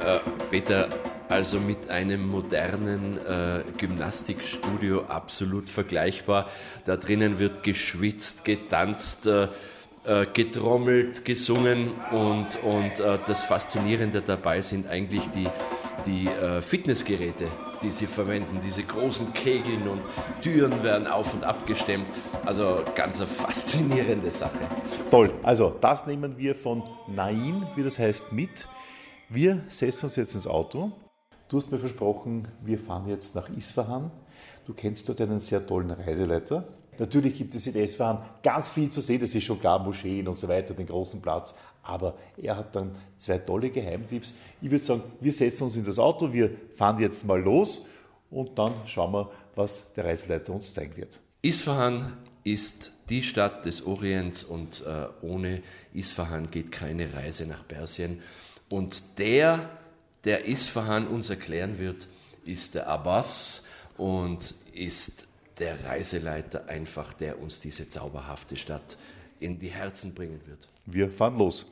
Äh, 0.06 0.20
Peter, 0.50 0.90
also 1.30 1.62
mit 1.62 1.90
einem 1.90 2.28
modernen 2.28 3.20
äh, 3.20 3.64
Gymnastikstudio 3.78 5.04
absolut 5.04 5.70
vergleichbar. 5.70 6.50
Da 6.86 6.98
drinnen 6.98 7.40
wird 7.40 7.64
geschwitzt, 7.64 8.44
getanzt, 8.44 9.28
äh, 9.28 9.48
äh 10.04 10.26
getrommelt, 10.34 11.24
gesungen 11.24 11.92
und, 12.12 12.62
und 12.64 13.00
äh, 13.00 13.18
das 13.26 13.44
Faszinierende 13.44 14.22
dabei 14.22 14.62
sind 14.62 14.90
eigentlich 14.90 15.24
die, 15.30 15.48
die 16.06 16.28
äh, 16.28 16.62
Fitnessgeräte, 16.62 17.48
die 17.82 17.92
sie 17.92 18.08
verwenden, 18.08 18.60
diese 18.64 18.84
großen 18.84 19.34
Kegeln 19.34 19.88
und 19.88 20.02
Türen 20.42 20.84
werden 20.84 21.08
auf 21.08 21.34
und 21.34 21.44
ab 21.44 21.66
gestemmt. 21.66 22.06
Also 22.46 22.84
ganz 22.96 23.18
eine 23.18 23.28
faszinierende 23.28 24.32
Sache. 24.32 24.60
Toll. 25.10 25.32
Also 25.44 25.76
das 25.82 26.06
nehmen 26.06 26.38
wir 26.38 26.56
von 26.56 26.84
Nain, 27.08 27.68
wie 27.76 27.84
das 27.84 28.00
heißt, 28.00 28.32
mit. 28.32 28.68
Wir 29.30 29.64
setzen 29.68 30.06
uns 30.06 30.16
jetzt 30.16 30.34
ins 30.36 30.48
Auto. 30.48 30.92
Du 31.48 31.58
hast 31.58 31.72
mir 31.72 31.80
versprochen, 31.80 32.48
wir 32.62 32.78
fahren 32.78 33.08
jetzt 33.08 33.36
nach 33.36 33.50
Isfahan. 33.50 34.12
Du 34.66 34.74
kennst 34.74 35.10
dort 35.10 35.22
einen 35.22 35.40
sehr 35.40 35.66
tollen 35.66 35.92
Reiseleiter. 35.92 36.68
Natürlich 37.00 37.38
gibt 37.38 37.56
es 37.56 37.66
in 37.66 37.76
Isfahan 37.76 38.22
ganz 38.44 38.72
viel 38.72 38.92
zu 38.92 39.00
sehen, 39.02 39.22
das 39.22 39.34
ist 39.34 39.46
schon 39.46 39.60
klar, 39.60 39.80
Moscheen 39.80 40.28
und 40.28 40.38
so 40.38 40.48
weiter, 40.48 40.74
den 40.74 40.86
großen 40.86 41.22
Platz. 41.22 41.56
Aber 41.90 42.14
er 42.38 42.56
hat 42.56 42.76
dann 42.76 42.96
zwei 43.18 43.40
tolle 43.40 43.72
Geheimtipps. 43.72 44.36
Ich 44.62 44.70
würde 44.70 44.86
sagen, 44.86 45.02
wir 45.20 45.34
setzen 45.34 45.64
uns 45.64 45.76
in 45.76 45.84
das 45.84 45.98
Auto, 45.98 46.32
wir 46.32 46.52
fahren 46.76 47.00
jetzt 47.00 47.26
mal 47.26 47.42
los 47.42 47.82
und 48.30 48.58
dann 48.60 48.74
schauen 48.86 49.12
wir, 49.12 49.32
was 49.56 49.92
der 49.94 50.06
Reiseleiter 50.06 50.54
uns 50.54 50.72
zeigen 50.72 50.96
wird. 50.96 51.20
Isfahan 51.42 52.16
ist 52.44 52.92
die 53.10 53.24
Stadt 53.24 53.66
des 53.66 53.88
Orients 53.88 54.44
und 54.44 54.86
äh, 54.86 55.08
ohne 55.24 55.64
Isfahan 55.92 56.52
geht 56.52 56.72
keine 56.72 57.12
Reise 57.12 57.48
nach 57.48 57.68
Persien. 57.68 58.22
Und 58.70 59.18
der, 59.18 59.68
der 60.26 60.46
Isfahan 60.46 61.08
uns 61.08 61.32
erklären 61.32 61.80
wird, 61.80 62.08
ist 62.46 62.76
der 62.76 62.88
Abbas 62.88 63.64
und 63.98 64.54
ist 64.74 65.28
der 65.58 65.84
Reiseleiter 65.86 66.70
einfach, 66.70 67.14
der 67.14 67.42
uns 67.42 67.60
diese 67.60 67.90
zauberhafte 67.90 68.56
Stadt 68.58 68.98
in 69.40 69.60
die 69.60 69.70
Herzen 69.70 70.14
bringen 70.14 70.42
wird. 70.46 70.68
Wir 70.86 71.12
fahren 71.12 71.38
los. 71.38 71.66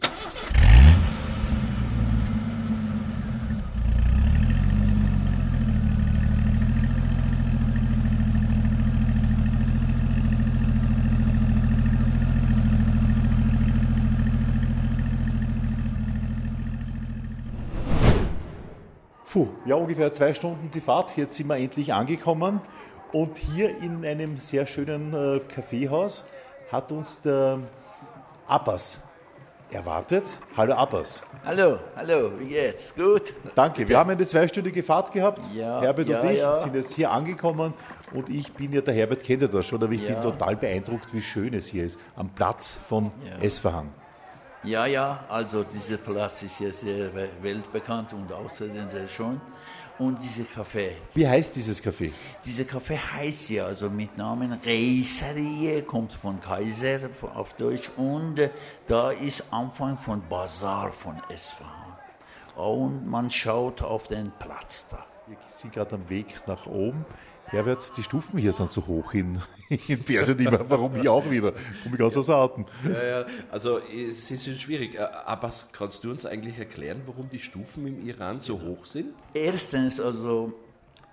Puh, 19.38 19.50
ja, 19.68 19.76
ungefähr 19.76 20.12
zwei 20.14 20.34
Stunden 20.34 20.72
die 20.72 20.82
Fahrt. 20.82 21.16
Jetzt 21.16 21.36
sind 21.36 21.48
wir 21.48 21.58
endlich 21.58 21.94
angekommen. 21.94 22.60
Und 23.12 23.38
hier 23.38 23.78
in 23.84 24.04
einem 24.04 24.38
sehr 24.38 24.66
schönen 24.66 25.14
äh, 25.14 25.40
Kaffeehaus 25.42 26.26
hat 26.72 26.92
uns 26.92 27.22
der 27.22 27.60
Abbas 28.48 29.00
erwartet. 29.72 30.38
Hallo 30.56 30.74
Abbas. 30.74 31.22
Hallo, 31.46 31.80
hallo, 31.96 32.32
wie 32.38 32.48
geht's? 32.48 32.94
Gut? 32.96 33.34
Danke, 33.56 33.88
wir 33.88 33.98
haben 33.98 34.10
eine 34.10 34.26
zweistündige 34.26 34.82
Fahrt 34.84 35.12
gehabt. 35.12 35.50
Ja, 35.54 35.82
Herbert 35.82 36.08
ja, 36.08 36.20
und 36.22 36.30
ich 36.32 36.38
ja. 36.40 36.56
sind 36.56 36.76
jetzt 36.76 36.94
hier 36.94 37.12
angekommen 37.12 37.74
und 38.14 38.30
ich 38.30 38.52
bin 38.54 38.72
ja, 38.74 38.82
der 38.82 38.94
Herbert 38.94 39.24
kennt 39.24 39.42
ja 39.42 39.48
das 39.48 39.66
schon, 39.66 39.82
aber 39.84 39.92
ich 39.94 40.06
bin 40.06 40.22
total 40.22 40.56
beeindruckt, 40.56 41.14
wie 41.14 41.22
schön 41.22 41.54
es 41.54 41.68
hier 41.68 41.86
ist, 41.86 42.00
am 42.16 42.30
Platz 42.30 42.78
von 42.88 43.12
Ja. 43.26 43.44
Esfahan. 43.44 43.90
Ja, 44.64 44.86
ja, 44.86 45.24
also 45.30 45.64
dieser 45.64 45.98
Platz 45.98 46.44
ist 46.44 46.60
ja 46.60 46.72
sehr 46.72 47.14
we- 47.14 47.30
weltbekannt 47.42 48.12
und 48.14 48.32
außerdem 48.34 48.90
sehr 48.92 49.08
schön. 49.08 49.40
Und 50.00 50.22
dieser 50.22 50.44
Café, 50.44 50.92
Wie 51.16 51.27
heißt 51.27 51.56
dieses 51.56 51.82
Café? 51.84 52.12
dieser 52.46 52.63
Café 52.63 52.98
heißt 52.98 53.50
ja 53.50 53.66
also 53.66 53.89
mit 53.89 54.16
Namen 54.16 54.54
Reiserie, 54.63 55.82
kommt 55.82 56.13
von 56.13 56.39
Kaiser 56.39 57.00
auf 57.34 57.54
Deutsch 57.54 57.89
und 57.98 58.38
äh, 58.38 58.51
da 58.88 59.10
ist 59.12 59.46
Anfang 59.51 59.98
von 59.98 60.22
Bazar 60.30 60.94
von 60.94 61.16
Esfahan. 61.34 61.98
Und 62.56 63.08
man 63.08 63.30
schaut 63.32 63.82
auf 63.82 64.08
den 64.08 64.32
Platz 64.38 64.86
da. 64.92 65.04
Wir 65.27 65.38
sind 65.48 65.74
gerade 65.74 65.96
am 65.96 66.08
Weg 66.10 66.42
nach 66.48 66.68
oben. 66.68 67.04
Herbert, 67.50 67.96
die 67.96 68.04
Stufen 68.04 68.38
hier 68.39 68.51
sind 68.51 68.70
so 68.72 68.86
hoch 68.86 69.13
in, 69.13 69.39
in 69.88 70.04
Persien 70.04 70.38
immer. 70.39 70.70
Warum 70.70 70.96
ich 70.98 71.08
auch 71.08 71.30
wieder? 71.30 71.54
Komme 71.84 71.94
ich 71.96 71.98
ganz 72.00 72.18
außer 72.18 72.36
Atem. 72.36 72.66
Ja, 72.86 73.04
ja, 73.22 73.25
also 73.50 73.80
es 73.80 74.30
ist 74.30 74.60
schwierig. 74.62 74.96
Äh, 74.96 75.00
Abbas, 75.00 75.70
kannst 75.72 76.04
du 76.04 76.12
uns 76.12 76.25
eigentlich 76.25 76.58
erklären, 76.60 77.01
warum 77.06 77.30
die 77.30 77.39
Stufen 77.39 77.88
im 77.88 78.06
Iran 78.06 78.39
so 78.39 78.60
hoch 78.62 78.86
sind? 78.86 79.13
Erstens, 79.34 80.00
also 80.00 80.54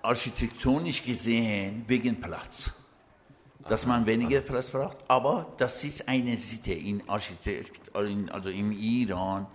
architektonisch 0.01 1.03
gesehen, 1.03 1.83
wegen 1.87 2.19
Platz. 2.19 2.71
Dass 3.67 3.87
man 3.87 4.05
weniger 4.05 4.41
Platz 4.41 4.67
braucht, 4.69 4.97
aber 5.07 5.47
das 5.57 5.83
ist 5.83 6.07
eine 6.07 6.37
Sitte 6.37 6.71
in 6.73 7.01
Architekt, 7.09 7.87
in- 7.97 8.29
also 8.29 8.51
im 8.51 8.71
Iran. 8.71 9.47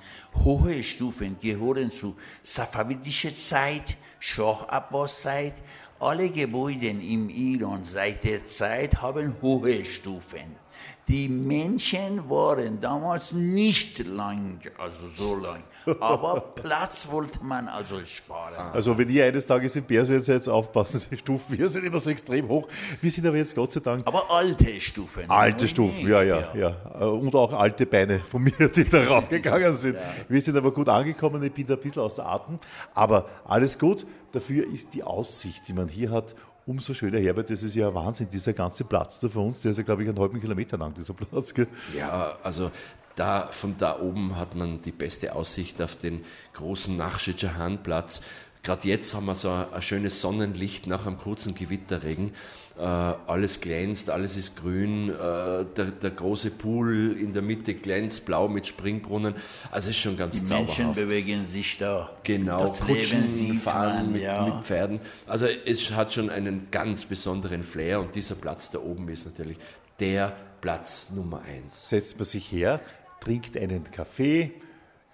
Hohe 0.45 0.83
Stufen 0.83 1.37
gehören 1.41 1.93
zu 1.93 2.17
safavidischer 2.43 3.33
Zeit, 3.37 3.97
Shah 4.19 4.65
Abbas 4.69 5.23
Zeit. 5.23 5.55
Alle 6.03 6.31
Gebäude 6.31 6.87
im 6.87 7.29
Iran 7.29 7.85
seit 7.85 8.25
der 8.25 8.47
Zeit 8.47 9.03
haben 9.03 9.37
hohe 9.43 9.85
Stufen. 9.85 10.57
Die 11.11 11.29
Menschen 11.29 12.31
waren 12.31 12.81
damals 12.81 13.33
nicht 13.33 13.99
lang, 14.07 14.61
also 14.79 15.09
so 15.09 15.35
lang, 15.35 15.65
aber 15.99 16.41
Platz 16.55 17.09
wollte 17.11 17.43
man 17.43 17.67
also 17.67 17.97
sparen. 18.07 18.71
Also 18.73 18.97
wenn 18.97 19.09
ihr 19.09 19.25
eines 19.25 19.45
Tages 19.45 19.75
in 19.75 19.83
Persien 19.83 20.23
seid, 20.23 20.49
aufpassen, 20.49 21.03
die 21.11 21.17
Stufen 21.17 21.57
hier 21.57 21.67
sind 21.67 21.85
immer 21.85 21.99
so 21.99 22.11
extrem 22.11 22.47
hoch. 22.47 22.69
Wir 23.01 23.11
sind 23.11 23.27
aber 23.27 23.39
jetzt 23.39 23.57
Gott 23.57 23.73
sei 23.73 23.81
Dank 23.81 24.07
Aber 24.07 24.31
alte 24.31 24.81
Stufen. 24.81 25.29
alte 25.29 25.65
nicht, 25.65 25.73
Stufen, 25.73 26.09
ja, 26.09 26.23
ja, 26.23 26.55
ja. 26.55 26.69
Und 27.07 27.35
auch 27.35 27.55
alte 27.55 27.87
Beine 27.87 28.21
von 28.21 28.45
mir, 28.45 28.69
die 28.69 28.89
da 28.89 29.03
raufgegangen 29.09 29.77
sind. 29.77 29.97
Wir 30.29 30.41
sind 30.41 30.57
aber 30.57 30.71
gut 30.73 30.89
angekommen, 30.89 31.43
ich 31.43 31.53
bin 31.53 31.67
da 31.67 31.75
ein 31.75 31.81
bisschen 31.81 32.03
außer 32.03 32.25
Atem. 32.25 32.61
Aber 32.95 33.29
alles 33.45 33.77
gut, 33.77 34.07
dafür 34.31 34.65
ist 34.73 34.95
die 34.95 35.03
Aussicht, 35.03 35.67
die 35.67 35.73
man 35.73 35.89
hier 35.89 36.13
hat, 36.13 36.37
umso 36.67 36.95
schöner. 36.95 37.19
Herbert, 37.19 37.51
das 37.51 37.63
ist 37.63 37.75
ja 37.75 37.93
Wahnsinn, 37.95 38.29
dieser 38.29 38.53
ganze 38.53 38.85
Platz 38.85 39.19
da 39.19 39.29
vor 39.29 39.47
uns, 39.47 39.61
der 39.61 39.73
ist 39.73 39.77
ja, 39.79 39.83
glaube 39.83 40.03
ich, 40.03 40.09
einen 40.09 40.19
halben 40.19 40.41
Kilometer 40.41 40.79
lang, 40.79 40.95
dieser 40.95 41.15
Platz. 41.15 41.55
Gell? 41.55 41.67
Ja, 41.97 42.37
also 42.43 42.71
da, 43.17 43.49
von 43.51 43.77
da 43.77 43.99
oben 43.99 44.37
hat 44.37 44.55
man 44.55 44.81
die 44.81 44.93
beste 44.93 45.35
Aussicht 45.35 45.83
auf 45.83 45.97
den 45.97 46.25
großen 46.55 46.97
Nachschidjahan-Platz. 46.97 48.23
Gerade 48.63 48.89
jetzt 48.89 49.15
haben 49.15 49.27
wir 49.27 49.35
so 49.35 49.51
ein, 49.51 49.73
ein 49.73 49.83
schönes 49.83 50.21
Sonnenlicht 50.21 50.87
nach 50.87 51.07
einem 51.07 51.19
kurzen 51.19 51.55
Gewitterregen. 51.55 52.33
Äh, 52.79 52.83
alles 52.83 53.61
glänzt, 53.61 54.11
alles 54.11 54.37
ist 54.37 54.57
grün. 54.57 55.11
Äh, 55.11 55.15
der, 55.15 55.65
der 56.03 56.11
große 56.11 56.51
Pool 56.51 57.17
in 57.19 57.33
der 57.33 57.43
Mitte 57.43 57.75
glänzt 57.75 58.27
blau 58.27 58.49
mit 58.49 58.67
Springbrunnen. 58.67 59.35
Also 59.71 59.91
es 59.91 59.97
ist 59.97 60.03
schon 60.03 60.17
ganz 60.17 60.45
Die 60.45 60.53
Menschen 60.55 60.67
zauberhaft. 60.67 60.95
bewegen 61.01 61.47
sich 61.47 61.79
da. 61.79 62.11
Genau, 62.23 62.67
das 62.67 62.81
Kutschen 62.81 63.55
fahren 63.55 64.05
man, 64.05 64.13
mit, 64.13 64.23
ja. 64.23 64.45
mit 64.45 64.65
Pferden. 64.65 65.01
Also 65.27 65.47
es 65.47 65.91
hat 65.93 66.13
schon 66.13 66.31
einen 66.31 66.69
ganz 66.71 67.05
besonderen 67.05 67.65
Flair 67.65 68.01
und 68.01 68.15
dieser 68.15 68.35
Platz 68.35 68.71
da 68.71 68.79
oben 68.79 69.09
ist 69.09 69.27
natürlich 69.27 69.59
der 70.01 70.35
Platz 70.61 71.11
Nummer 71.15 71.43
eins. 71.43 71.89
Setzt 71.89 72.17
man 72.17 72.25
sich 72.25 72.51
her, 72.53 72.81
trinkt 73.21 73.57
einen 73.57 73.85
Kaffee, 73.85 74.53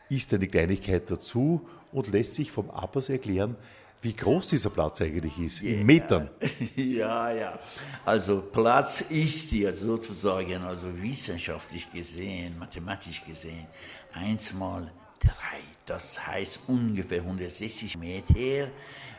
isst 0.08 0.32
eine 0.34 0.46
Kleinigkeit 0.46 1.10
dazu 1.10 1.66
und 1.96 2.08
lässt 2.08 2.34
sich 2.34 2.52
vom 2.52 2.70
Abbas 2.70 3.08
erklären, 3.08 3.56
wie 4.02 4.12
groß 4.14 4.48
dieser 4.48 4.68
Platz 4.68 5.00
eigentlich 5.00 5.38
ist, 5.38 5.62
in 5.62 5.84
Metern. 5.86 6.28
Ja, 6.76 7.32
ja. 7.32 7.58
Also 8.04 8.42
Platz 8.52 9.00
ist 9.08 9.50
ja 9.52 9.72
sozusagen, 9.72 10.62
also 10.62 10.88
wissenschaftlich 11.02 11.90
gesehen, 11.90 12.58
mathematisch 12.58 13.24
gesehen, 13.24 13.66
eins 14.12 14.52
mal 14.52 14.92
drei. 15.18 15.60
Das 15.86 16.24
heißt 16.26 16.60
ungefähr 16.66 17.22
160 17.22 17.96
Meter, 17.96 18.70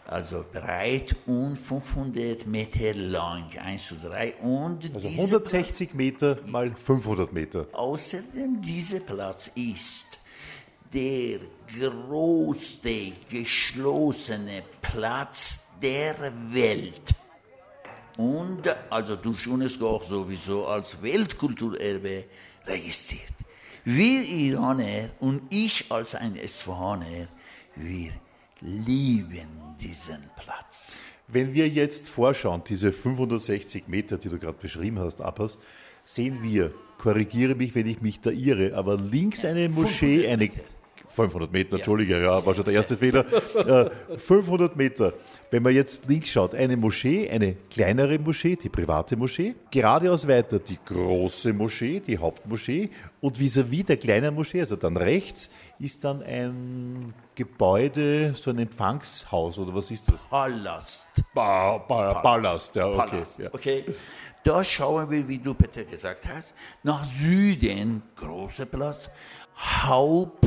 also 0.06 0.46
breit 0.54 1.16
und 1.26 1.58
500 1.58 2.46
Meter 2.46 2.94
lang. 2.94 3.46
Eins 3.58 3.88
zu 3.88 3.96
drei. 3.96 4.36
Und 4.36 4.94
Also 4.94 5.10
dieser 5.10 5.22
160 5.22 5.96
Meter 5.96 6.38
mal 6.46 6.72
500 6.76 7.34
Meter. 7.34 7.66
Außerdem 7.74 8.62
dieser 8.62 9.00
Platz 9.00 9.50
ist 9.56 10.20
der 10.94 11.40
größte 11.80 13.12
geschlossene 13.30 14.64
Platz 14.82 15.60
der 15.82 16.16
Welt. 16.50 17.14
Und 18.18 18.64
also 18.90 19.16
durch 19.16 19.48
UNESCO 19.48 19.90
auch 19.90 20.04
sowieso 20.04 20.66
als 20.66 21.02
Weltkulturerbe 21.02 22.26
registriert. 22.66 23.34
Wir 23.86 24.24
Iraner 24.24 25.10
und 25.20 25.42
ich 25.50 25.86
als 25.90 26.16
ein 26.16 26.36
Esfahaner, 26.36 27.28
wir 27.76 28.12
lieben 28.62 29.48
diesen 29.80 30.30
Platz. 30.36 30.98
Wenn 31.28 31.54
wir 31.54 31.70
jetzt 31.70 32.10
vorschauen, 32.10 32.64
diese 32.68 32.92
560 32.92 33.88
Meter, 33.88 34.18
die 34.18 34.30
du 34.30 34.40
gerade 34.40 34.58
beschrieben 34.58 35.00
hast, 35.00 35.22
Abbas, 35.22 35.60
sehen 36.04 36.42
wir, 36.42 36.74
korrigiere 36.98 37.56
mich, 37.56 37.76
wenn 37.76 37.88
ich 37.88 38.02
mich 38.02 38.20
da 38.20 38.32
irre, 38.32 38.76
aber 38.76 38.98
links 38.98 39.46
eine 39.46 39.70
Moschee, 39.70 40.28
eine 40.28 40.50
500 41.18 41.52
Meter, 41.52 41.78
Entschuldige, 41.78 42.22
ja, 42.22 42.46
war 42.46 42.54
schon 42.54 42.64
der 42.64 42.76
erste 42.76 42.96
Fehler. 42.96 43.26
Äh, 43.58 43.90
500 44.18 44.76
Meter. 44.76 45.14
Wenn 45.50 45.64
man 45.64 45.74
jetzt 45.74 46.08
links 46.08 46.30
schaut, 46.30 46.54
eine 46.54 46.78
Moschee, 46.78 47.30
eine 47.30 47.56
kleinere 47.72 48.20
Moschee, 48.20 48.56
die 48.56 48.70
private 48.70 49.18
Moschee, 49.18 49.56
geradeaus 49.72 50.28
weiter 50.28 50.60
die 50.60 50.78
große 50.86 51.54
Moschee, 51.54 52.00
die 52.00 52.18
Hauptmoschee 52.18 52.90
und 53.20 53.40
vis-à-vis 53.40 53.86
der 53.86 53.98
kleinen 53.98 54.36
Moschee, 54.36 54.60
also 54.60 54.76
dann 54.76 54.96
rechts, 54.96 55.50
ist 55.80 56.04
dann 56.04 56.22
ein 56.22 57.14
Gebäude, 57.36 58.34
so 58.36 58.52
ein 58.52 58.60
Empfangshaus 58.60 59.58
oder 59.58 59.74
was 59.74 59.90
ist 59.92 60.12
das? 60.12 60.22
Palast. 60.30 61.08
Ba 61.34 61.78
ba 61.80 62.14
Palast, 62.22 62.76
ja, 62.76 62.88
okay. 62.88 62.98
Palast. 62.98 63.40
Ja. 63.40 63.54
Okay. 63.54 63.86
Da 64.44 64.64
schauen 64.64 65.10
wir, 65.10 65.28
wie 65.28 65.40
du 65.40 65.54
Peter 65.56 65.84
gesagt 65.84 66.26
hast, 66.26 66.54
nach 66.84 67.04
Süden, 67.04 68.04
großer 68.16 68.66
Platz, 68.66 69.10
Haupt, 69.58 70.47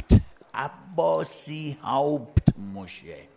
Abbasi 0.53 1.77
Hauptmoschee. 1.83 3.29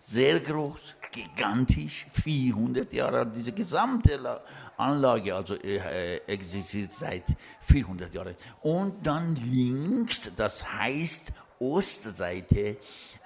Sehr 0.00 0.40
groß, 0.40 0.96
gigantisch, 1.12 2.06
400 2.24 2.92
Jahre 2.92 3.18
alt. 3.20 3.36
Diese 3.36 3.52
gesamte 3.52 4.16
La- 4.16 4.40
Anlage 4.76 5.34
also 5.34 5.54
äh, 5.54 6.16
existiert 6.26 6.92
seit 6.92 7.24
400 7.60 8.12
Jahren. 8.12 8.34
Und 8.62 9.06
dann 9.06 9.34
links, 9.36 10.30
das 10.36 10.64
heißt 10.70 11.32
Ostseite, 11.60 12.78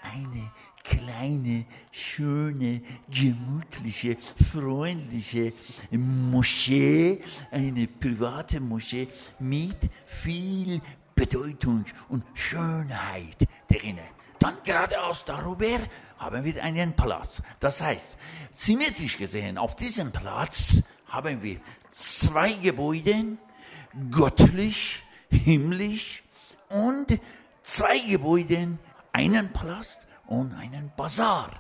eine 0.02 0.52
kleine, 0.85 1.64
schöne, 1.90 2.83
gemütliche, 3.11 4.16
freundliche 4.52 5.52
Moschee, 5.90 7.23
eine 7.50 7.88
private 7.88 8.61
Moschee 8.61 9.09
mit 9.40 9.76
viel 10.07 10.81
Bedeutung 11.16 11.85
und 12.08 12.23
Schönheit 12.35 13.49
drin. 13.68 13.99
Dann 14.38 14.58
geradeaus 14.62 15.25
darüber 15.25 15.78
haben 16.18 16.44
wir 16.44 16.62
einen 16.62 16.92
Platz. 16.92 17.42
Das 17.58 17.80
heißt, 17.80 18.16
symmetrisch 18.50 19.18
gesehen, 19.18 19.58
auf 19.58 19.75
diesem 19.75 20.12
Platz 20.12 20.82
haben 21.08 21.42
wir 21.42 21.58
zwei 21.90 22.52
Gebäude, 22.62 23.38
göttlich, 24.11 25.02
himmlisch 25.30 26.23
und 26.68 27.18
zwei 27.62 27.99
Gebäude, 28.11 28.78
einen 29.12 29.52
Palast 29.52 30.06
und 30.26 30.52
einen 30.54 30.92
Bazar. 30.96 31.50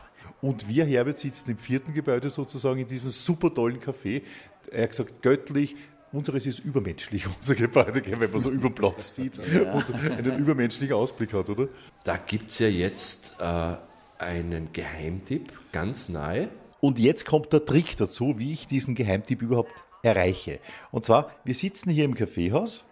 Und 0.42 0.68
wir, 0.68 0.84
Herbert, 0.84 1.18
sitzen 1.18 1.50
im 1.50 1.58
vierten 1.58 1.94
Gebäude 1.94 2.28
sozusagen 2.28 2.80
in 2.80 2.86
diesem 2.86 3.10
super 3.10 3.52
tollen 3.52 3.80
Café. 3.80 4.22
Er 4.70 4.82
hat 4.84 4.90
gesagt, 4.90 5.22
göttlich. 5.22 5.76
Unseres 6.16 6.46
ist 6.46 6.60
übermenschlich, 6.60 7.26
unser 7.40 7.54
Gebäude, 7.54 8.02
wenn 8.06 8.30
man 8.30 8.38
so 8.38 8.50
über 8.50 8.70
Platz 8.70 9.16
sieht 9.16 9.38
und 9.72 9.94
einen 9.94 10.38
übermenschlichen 10.38 10.96
Ausblick 10.96 11.34
hat, 11.34 11.50
oder? 11.50 11.68
Da 12.04 12.16
gibt 12.16 12.50
es 12.52 12.58
ja 12.58 12.68
jetzt 12.68 13.36
äh, 13.38 13.74
einen 14.18 14.72
Geheimtipp 14.72 15.52
ganz 15.72 16.08
nahe. 16.08 16.48
Und 16.80 16.98
jetzt 16.98 17.26
kommt 17.26 17.52
der 17.52 17.66
Trick 17.66 17.98
dazu, 17.98 18.38
wie 18.38 18.54
ich 18.54 18.66
diesen 18.66 18.94
Geheimtipp 18.94 19.42
überhaupt 19.42 19.74
erreiche. 20.02 20.60
Und 20.90 21.04
zwar, 21.04 21.32
wir 21.44 21.54
sitzen 21.54 21.90
hier 21.90 22.06
im 22.06 22.14
Kaffeehaus, 22.14 22.84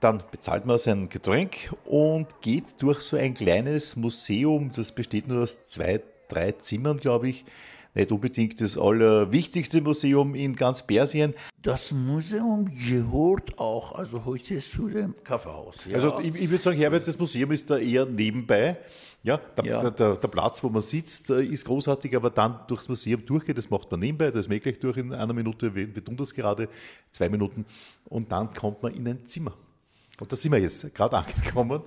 dann 0.00 0.24
bezahlt 0.32 0.66
man 0.66 0.78
sein 0.78 1.08
Getränk 1.08 1.72
und 1.84 2.40
geht 2.40 2.64
durch 2.78 3.02
so 3.02 3.16
ein 3.16 3.34
kleines 3.34 3.94
Museum, 3.94 4.72
das 4.74 4.90
besteht 4.90 5.28
nur 5.28 5.44
aus 5.44 5.64
zwei, 5.66 6.02
drei 6.26 6.52
Zimmern, 6.52 6.98
glaube 6.98 7.28
ich. 7.28 7.44
Nicht 7.96 8.12
unbedingt 8.12 8.60
das 8.60 8.76
allerwichtigste 8.76 9.80
Museum 9.80 10.34
in 10.34 10.54
ganz 10.54 10.86
Persien. 10.86 11.32
Das 11.62 11.92
Museum 11.92 12.70
gehört 12.86 13.58
auch 13.58 13.92
also 13.92 14.26
heute 14.26 14.58
zu 14.58 14.88
dem 14.88 15.14
Kaffeehaus. 15.24 15.86
Ja. 15.86 15.94
Also 15.94 16.20
ich, 16.20 16.34
ich 16.34 16.50
würde 16.50 16.62
sagen, 16.62 16.76
Herbert, 16.76 17.08
das 17.08 17.18
Museum 17.18 17.52
ist 17.52 17.70
da 17.70 17.78
eher 17.78 18.04
nebenbei. 18.04 18.76
Ja, 19.22 19.38
der, 19.38 19.64
Ja. 19.64 19.90
Der, 19.90 20.16
der 20.16 20.28
Platz, 20.28 20.62
wo 20.62 20.68
man 20.68 20.82
sitzt, 20.82 21.30
äh, 21.30 21.42
ist 21.42 21.64
großartig, 21.64 22.14
aber 22.14 22.28
dann 22.28 22.60
durchs 22.68 22.86
Museum 22.86 23.24
durchgeht, 23.24 23.56
das 23.56 23.70
macht 23.70 23.90
man 23.90 24.00
nebenbei, 24.00 24.30
das 24.30 24.46
ich 24.46 24.62
gleich 24.62 24.78
durch 24.78 24.98
in 24.98 25.14
einer 25.14 25.32
Minute, 25.32 25.74
wir, 25.74 25.94
wir 25.94 26.04
tun 26.04 26.18
das 26.18 26.34
gerade, 26.34 26.68
zwei 27.10 27.30
Minuten, 27.30 27.64
und 28.10 28.30
dann 28.30 28.52
kommt 28.52 28.82
man 28.82 28.92
in 28.92 29.08
ein 29.08 29.24
Zimmer. 29.24 29.54
Und 30.20 30.30
da 30.30 30.36
sind 30.36 30.52
wir 30.52 30.58
jetzt 30.58 30.94
gerade 30.94 31.16
angekommen. 31.26 31.80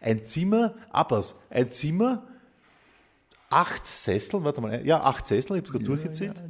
Ein 0.00 0.24
Zimmer, 0.24 0.74
Abbas, 0.90 1.38
ein 1.50 1.70
Zimmer, 1.70 2.26
acht 3.50 3.84
Sessel, 3.84 4.42
warte 4.44 4.60
mal, 4.60 4.86
ja, 4.86 5.02
acht 5.02 5.26
Sessel, 5.26 5.56
ich 5.56 5.58
habe 5.58 5.66
es 5.66 5.72
gerade 5.72 5.84
durchgezählt. 5.84 6.40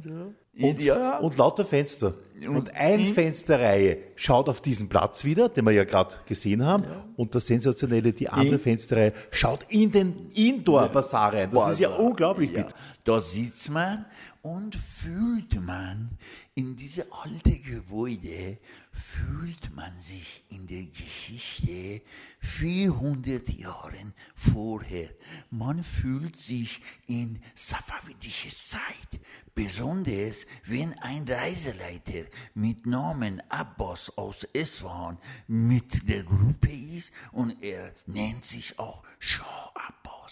Und, 0.59 0.83
ja, 0.83 1.17
und 1.17 1.37
lauter 1.37 1.65
Fenster. 1.65 2.13
Und 2.47 2.75
eine 2.75 3.05
Fensterreihe 3.05 3.97
schaut 4.15 4.49
auf 4.49 4.61
diesen 4.61 4.87
Platz 4.89 5.23
wieder, 5.25 5.49
den 5.49 5.65
wir 5.65 5.71
ja 5.71 5.83
gerade 5.83 6.15
gesehen 6.27 6.63
haben. 6.65 6.83
Und 7.15 7.33
das 7.33 7.47
Sensationelle, 7.47 8.13
die 8.13 8.29
andere 8.29 8.59
Fensterreihe 8.59 9.13
schaut 9.31 9.65
in 9.69 9.91
den 9.91 10.29
Indoor-Bazar 10.33 11.33
rein. 11.33 11.49
Das 11.51 11.69
ist 11.69 11.79
ja 11.79 11.89
Bazar. 11.89 12.05
unglaublich. 12.05 12.51
Ja. 12.51 12.63
bitte. 12.63 12.75
Da 13.03 13.19
sitzt 13.19 13.69
man 13.71 14.05
und 14.41 14.75
fühlt 14.75 15.61
man 15.61 16.17
in 16.55 16.75
diese 16.75 17.11
alte 17.11 17.59
Gebäude, 17.59 18.57
fühlt 18.91 19.73
man 19.75 20.01
sich 20.01 20.43
in 20.49 20.67
der 20.67 20.83
Geschichte 20.83 22.01
400 22.39 23.49
Jahren 23.49 24.13
vorher. 24.35 25.09
Man 25.49 25.83
fühlt 25.83 26.35
sich 26.35 26.81
in 27.07 27.39
safavidische 27.55 28.49
Zeit, 28.49 29.19
besonders 29.53 30.45
wenn 30.65 30.93
ein 30.99 31.27
Reiseleiter 31.27 32.25
mit 32.53 32.85
Namen 32.85 33.41
Abbas 33.49 34.17
aus 34.17 34.43
Esfahan 34.53 35.19
mit 35.47 36.07
der 36.09 36.23
Gruppe 36.23 36.71
ist 36.71 37.13
und 37.31 37.61
er 37.61 37.93
nennt 38.07 38.43
sich 38.43 38.77
auch 38.79 39.03
Shah 39.19 39.71
Abbas. 39.75 40.30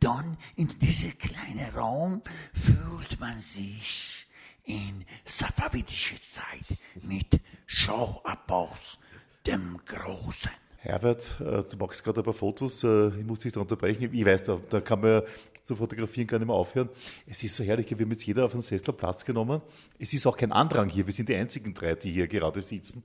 Dann 0.00 0.36
in 0.56 0.68
diesem 0.78 1.18
kleinen 1.18 1.74
Raum 1.74 2.22
fühlt 2.54 3.18
man 3.18 3.40
sich 3.40 4.26
in 4.64 5.04
safavidische 5.24 6.20
Zeit 6.20 6.78
mit 7.02 7.40
Shah 7.66 8.20
Abbas, 8.24 8.98
dem 9.46 9.80
Großen. 9.84 10.50
Herbert, 10.80 11.40
äh, 11.40 11.64
du 11.64 11.76
machst 11.78 12.04
gerade 12.04 12.20
ein 12.20 12.24
paar 12.24 12.34
Fotos, 12.34 12.84
äh, 12.84 13.08
ich 13.08 13.26
muss 13.26 13.40
dich 13.40 13.52
da 13.52 13.60
unterbrechen. 13.60 14.10
Ich 14.12 14.24
weiß, 14.24 14.44
da, 14.44 14.60
da 14.70 14.80
kann 14.80 15.00
man 15.00 15.22
zu 15.64 15.74
fotografieren 15.74 16.26
gar 16.26 16.38
nicht 16.38 16.46
mehr 16.46 16.56
aufhören. 16.56 16.88
Es 17.26 17.42
ist 17.42 17.56
so 17.56 17.64
herrlich, 17.64 17.90
wir 17.90 17.98
haben 17.98 18.12
jetzt 18.12 18.24
jeder 18.24 18.44
auf 18.44 18.52
einen 18.52 18.62
Sessel 18.62 18.94
Platz 18.94 19.24
genommen. 19.24 19.60
Es 19.98 20.12
ist 20.12 20.26
auch 20.26 20.36
kein 20.36 20.52
Andrang 20.52 20.88
hier, 20.88 21.06
wir 21.06 21.12
sind 21.12 21.28
die 21.28 21.34
einzigen 21.34 21.74
drei, 21.74 21.94
die 21.94 22.12
hier 22.12 22.28
gerade 22.28 22.60
sitzen. 22.60 23.04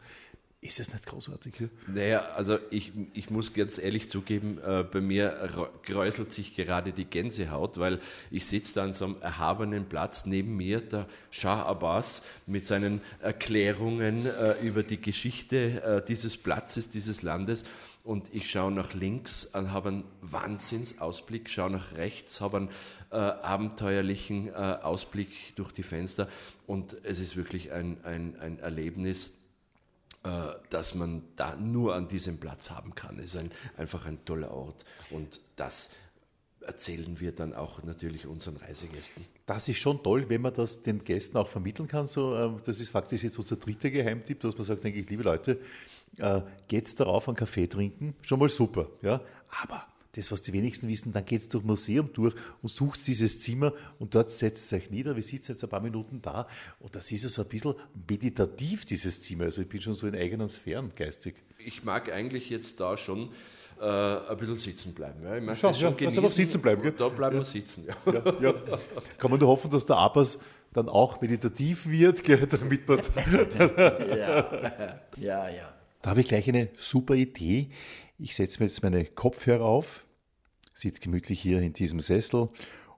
Ist 0.64 0.80
es 0.80 0.94
nicht 0.94 1.06
großartig 1.06 1.56
hier? 1.58 1.70
Naja, 1.88 2.22
also 2.38 2.58
ich, 2.70 2.94
ich 3.14 3.30
muss 3.30 3.54
ganz 3.54 3.78
ehrlich 3.78 4.10
zugeben, 4.10 4.60
äh, 4.66 4.86
bei 4.90 5.02
mir 5.02 5.50
kräuselt 5.84 6.32
sich 6.32 6.56
gerade 6.56 6.94
die 6.94 7.04
Gänsehaut, 7.04 7.80
weil 7.80 8.00
ich 8.32 8.48
sitze 8.48 8.76
da 8.76 8.84
an 8.86 8.94
so 8.94 9.04
einem 9.04 9.18
erhabenen 9.20 9.90
Platz, 9.90 10.26
neben 10.26 10.56
mir 10.56 10.80
der 10.80 11.08
Shah 11.32 11.64
Abbas 11.64 12.24
mit 12.46 12.66
seinen 12.66 13.02
Erklärungen 13.20 14.26
äh, 14.26 14.54
über 14.62 14.84
die 14.84 15.02
Geschichte 15.02 15.84
äh, 15.84 16.06
dieses 16.08 16.38
Platzes, 16.38 16.90
dieses 16.90 17.24
Landes 17.24 17.66
und 18.06 18.34
ich 18.34 18.50
schaue 18.50 18.72
nach 18.72 18.94
links 18.94 19.44
und 19.46 19.74
habe 19.74 19.90
einen 19.90 20.04
Wahnsinnsausblick, 20.22 21.50
schaue 21.50 21.72
nach 21.72 21.96
rechts, 21.96 22.40
habe 22.40 22.58
einen 22.58 22.70
äh, 23.12 23.16
abenteuerlichen 23.16 24.48
äh, 24.48 24.52
Ausblick 24.52 25.58
durch 25.58 25.74
die 25.74 25.84
Fenster 25.84 26.30
und 26.68 26.96
es 27.04 27.20
ist 27.20 27.36
wirklich 27.36 27.74
ein, 27.74 27.98
ein, 28.04 28.38
ein 28.40 28.60
Erlebnis, 28.60 29.32
dass 30.70 30.96
man 30.96 31.24
da 31.36 31.56
nur 31.58 31.96
an 31.96 32.08
diesem 32.08 32.40
Platz 32.40 32.70
haben 32.70 32.96
kann. 32.96 33.20
Es 33.20 33.36
ist 33.36 33.38
ein, 33.38 33.52
einfach 33.76 34.06
ein 34.06 34.24
toller 34.24 34.52
Ort 34.52 34.86
und 35.12 35.42
das 35.58 35.92
erzählen 36.66 37.20
wir 37.20 37.32
dann 37.34 37.54
auch 37.54 37.84
natürlich 37.84 38.26
unseren 38.26 38.58
Reisegästen. 38.58 39.26
Das 39.46 39.68
ist 39.68 39.78
schon 39.78 40.02
toll, 40.02 40.30
wenn 40.30 40.42
man 40.42 40.54
das 40.54 40.82
den 40.82 41.04
Gästen 41.04 41.38
auch 41.38 41.48
vermitteln 41.48 41.88
kann. 41.88 42.08
So, 42.08 42.36
ähm, 42.36 42.62
das 42.64 42.80
ist 42.80 42.90
faktisch 42.90 43.24
jetzt 43.24 43.38
unser 43.38 43.58
dritter 43.58 43.90
Geheimtipp, 43.90 44.40
dass 44.40 44.58
man 44.58 44.66
sagt, 44.66 44.84
denke 44.84 45.00
ich, 45.00 45.10
liebe 45.10 45.24
Leute, 45.24 45.60
äh, 46.20 46.42
geht's 46.68 46.96
darauf, 46.96 47.28
einen 47.28 47.36
Kaffee 47.36 47.68
trinken, 47.68 48.16
schon 48.22 48.40
mal 48.40 48.50
super. 48.50 48.88
Ja? 49.02 49.22
Aber 49.62 49.86
das, 50.16 50.32
was 50.32 50.42
die 50.42 50.54
wenigsten 50.54 50.88
wissen, 50.88 51.12
dann 51.12 51.26
geht's 51.26 51.48
durch 51.48 51.64
Museum 51.64 52.12
durch 52.14 52.36
und 52.62 52.70
sucht 52.70 53.06
dieses 53.08 53.40
Zimmer 53.40 53.74
und 54.00 54.14
dort 54.14 54.30
setzt 54.30 54.66
es 54.66 54.74
euch 54.74 54.92
nieder. 54.92 55.16
Wir 55.16 55.24
sitzen 55.24 55.54
jetzt 55.54 55.64
ein 55.64 55.70
paar 55.70 55.82
Minuten 55.82 56.22
da 56.22 56.48
und 56.80 56.96
das 56.96 57.12
ist 57.12 57.24
ja 57.24 57.30
so 57.30 57.42
ein 57.42 57.48
bisschen 57.48 57.74
meditativ, 58.08 58.86
dieses 58.86 59.22
Zimmer. 59.22 59.46
Also 59.46 59.62
ich 59.62 59.70
bin 59.70 59.82
schon 59.82 59.94
so 59.94 60.08
in 60.08 60.16
eigenen 60.16 60.50
Sphären 60.50 60.92
geistig. 60.96 61.36
Ich 61.58 61.84
mag 61.84 62.12
eigentlich 62.12 62.50
jetzt 62.50 62.80
da 62.80 62.96
schon 62.96 63.30
äh, 63.82 63.86
ein 63.86 64.38
bisschen 64.38 64.58
sitzen 64.58 64.94
bleiben. 64.94 65.24
Ja. 65.24 65.36
Ich 65.36 65.44
mag 65.44 65.58
Schau, 65.58 65.70
das 65.70 65.80
schon 65.80 65.98
ja, 65.98 66.06
lass 66.06 66.18
einfach 66.18 66.30
sitzen 66.30 66.62
bleiben, 66.62 66.84
gell? 66.84 66.94
Da 66.96 67.10
bleiben 67.10 67.38
wir 67.38 67.44
sitzen. 67.44 67.88
Ja. 67.88 68.14
Ja, 68.14 68.34
ja. 68.40 68.54
Kann 69.18 69.32
man 69.32 69.40
nur 69.40 69.50
hoffen, 69.50 69.72
dass 69.72 69.86
der 69.86 69.98
Abbas 69.98 70.38
dann 70.74 70.90
auch 70.90 71.22
meditativ 71.22 71.88
wird, 71.88 72.24
gell, 72.24 72.46
damit 72.48 72.88
man 72.88 73.00
Ja, 75.18 75.50
ja. 75.50 75.74
Da 76.02 76.10
habe 76.10 76.22
ich 76.22 76.28
gleich 76.28 76.48
eine 76.50 76.70
super 76.78 77.16
Idee. 77.16 77.70
Ich 78.18 78.36
setze 78.36 78.60
mir 78.60 78.68
jetzt 78.68 78.84
meine 78.84 79.06
Kopfhörer 79.06 79.66
auf, 79.66 80.06
sitze 80.74 81.02
gemütlich 81.02 81.42
hier 81.42 81.62
in 81.62 81.74
diesem 81.74 82.00
Sessel 82.00 82.50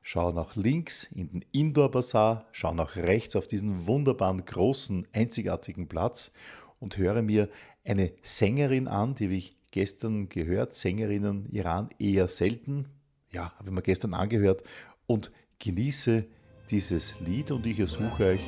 schau 0.06 0.32
nach 0.32 0.56
links 0.56 1.06
in 1.16 1.30
den 1.32 1.46
Indoor 1.52 1.90
Bazaar, 1.90 2.48
schau 2.52 2.76
nach 2.76 2.96
rechts 2.96 3.36
auf 3.36 3.48
diesen 3.48 3.88
wunderbaren, 3.88 4.46
großen, 4.46 5.08
einzigartigen 5.12 5.88
Platz 5.88 6.32
und 6.80 6.98
höre 6.98 7.24
mir 7.24 7.50
eine 7.84 8.12
Sängerin 8.22 8.88
an, 8.88 9.16
die 9.16 9.26
habe 9.26 9.34
ich 9.34 9.58
gestern 9.72 10.30
gehört. 10.30 10.76
Sängerinnen 10.76 11.50
Iran 11.52 11.90
eher 11.98 12.28
selten. 12.28 12.88
Ja, 13.32 13.52
habe 13.58 13.70
ich 13.70 13.76
mir 13.76 13.82
gestern 13.82 14.14
angehört 14.14 14.64
und 15.08 15.32
genieße 15.58 16.26
dieses 16.70 17.20
Lied 17.20 17.50
und 17.50 17.66
ich 17.66 17.80
ersuche 17.80 18.26
euch, 18.26 18.42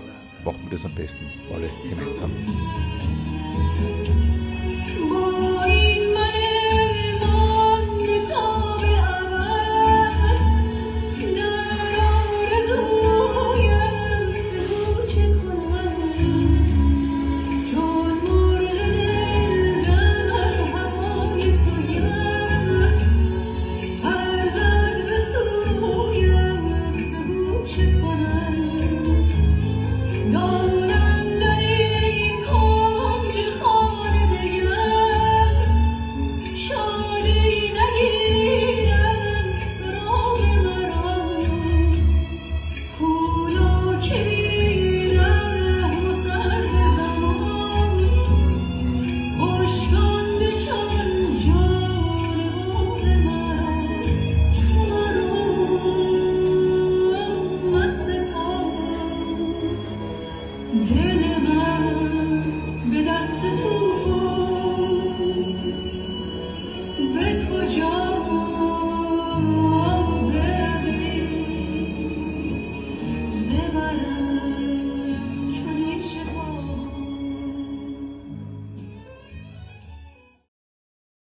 machen 0.45 0.61
wir 0.63 0.69
das 0.69 0.85
am 0.85 0.93
besten 0.93 1.25
alle 1.51 1.69
gemeinsam. 1.89 2.31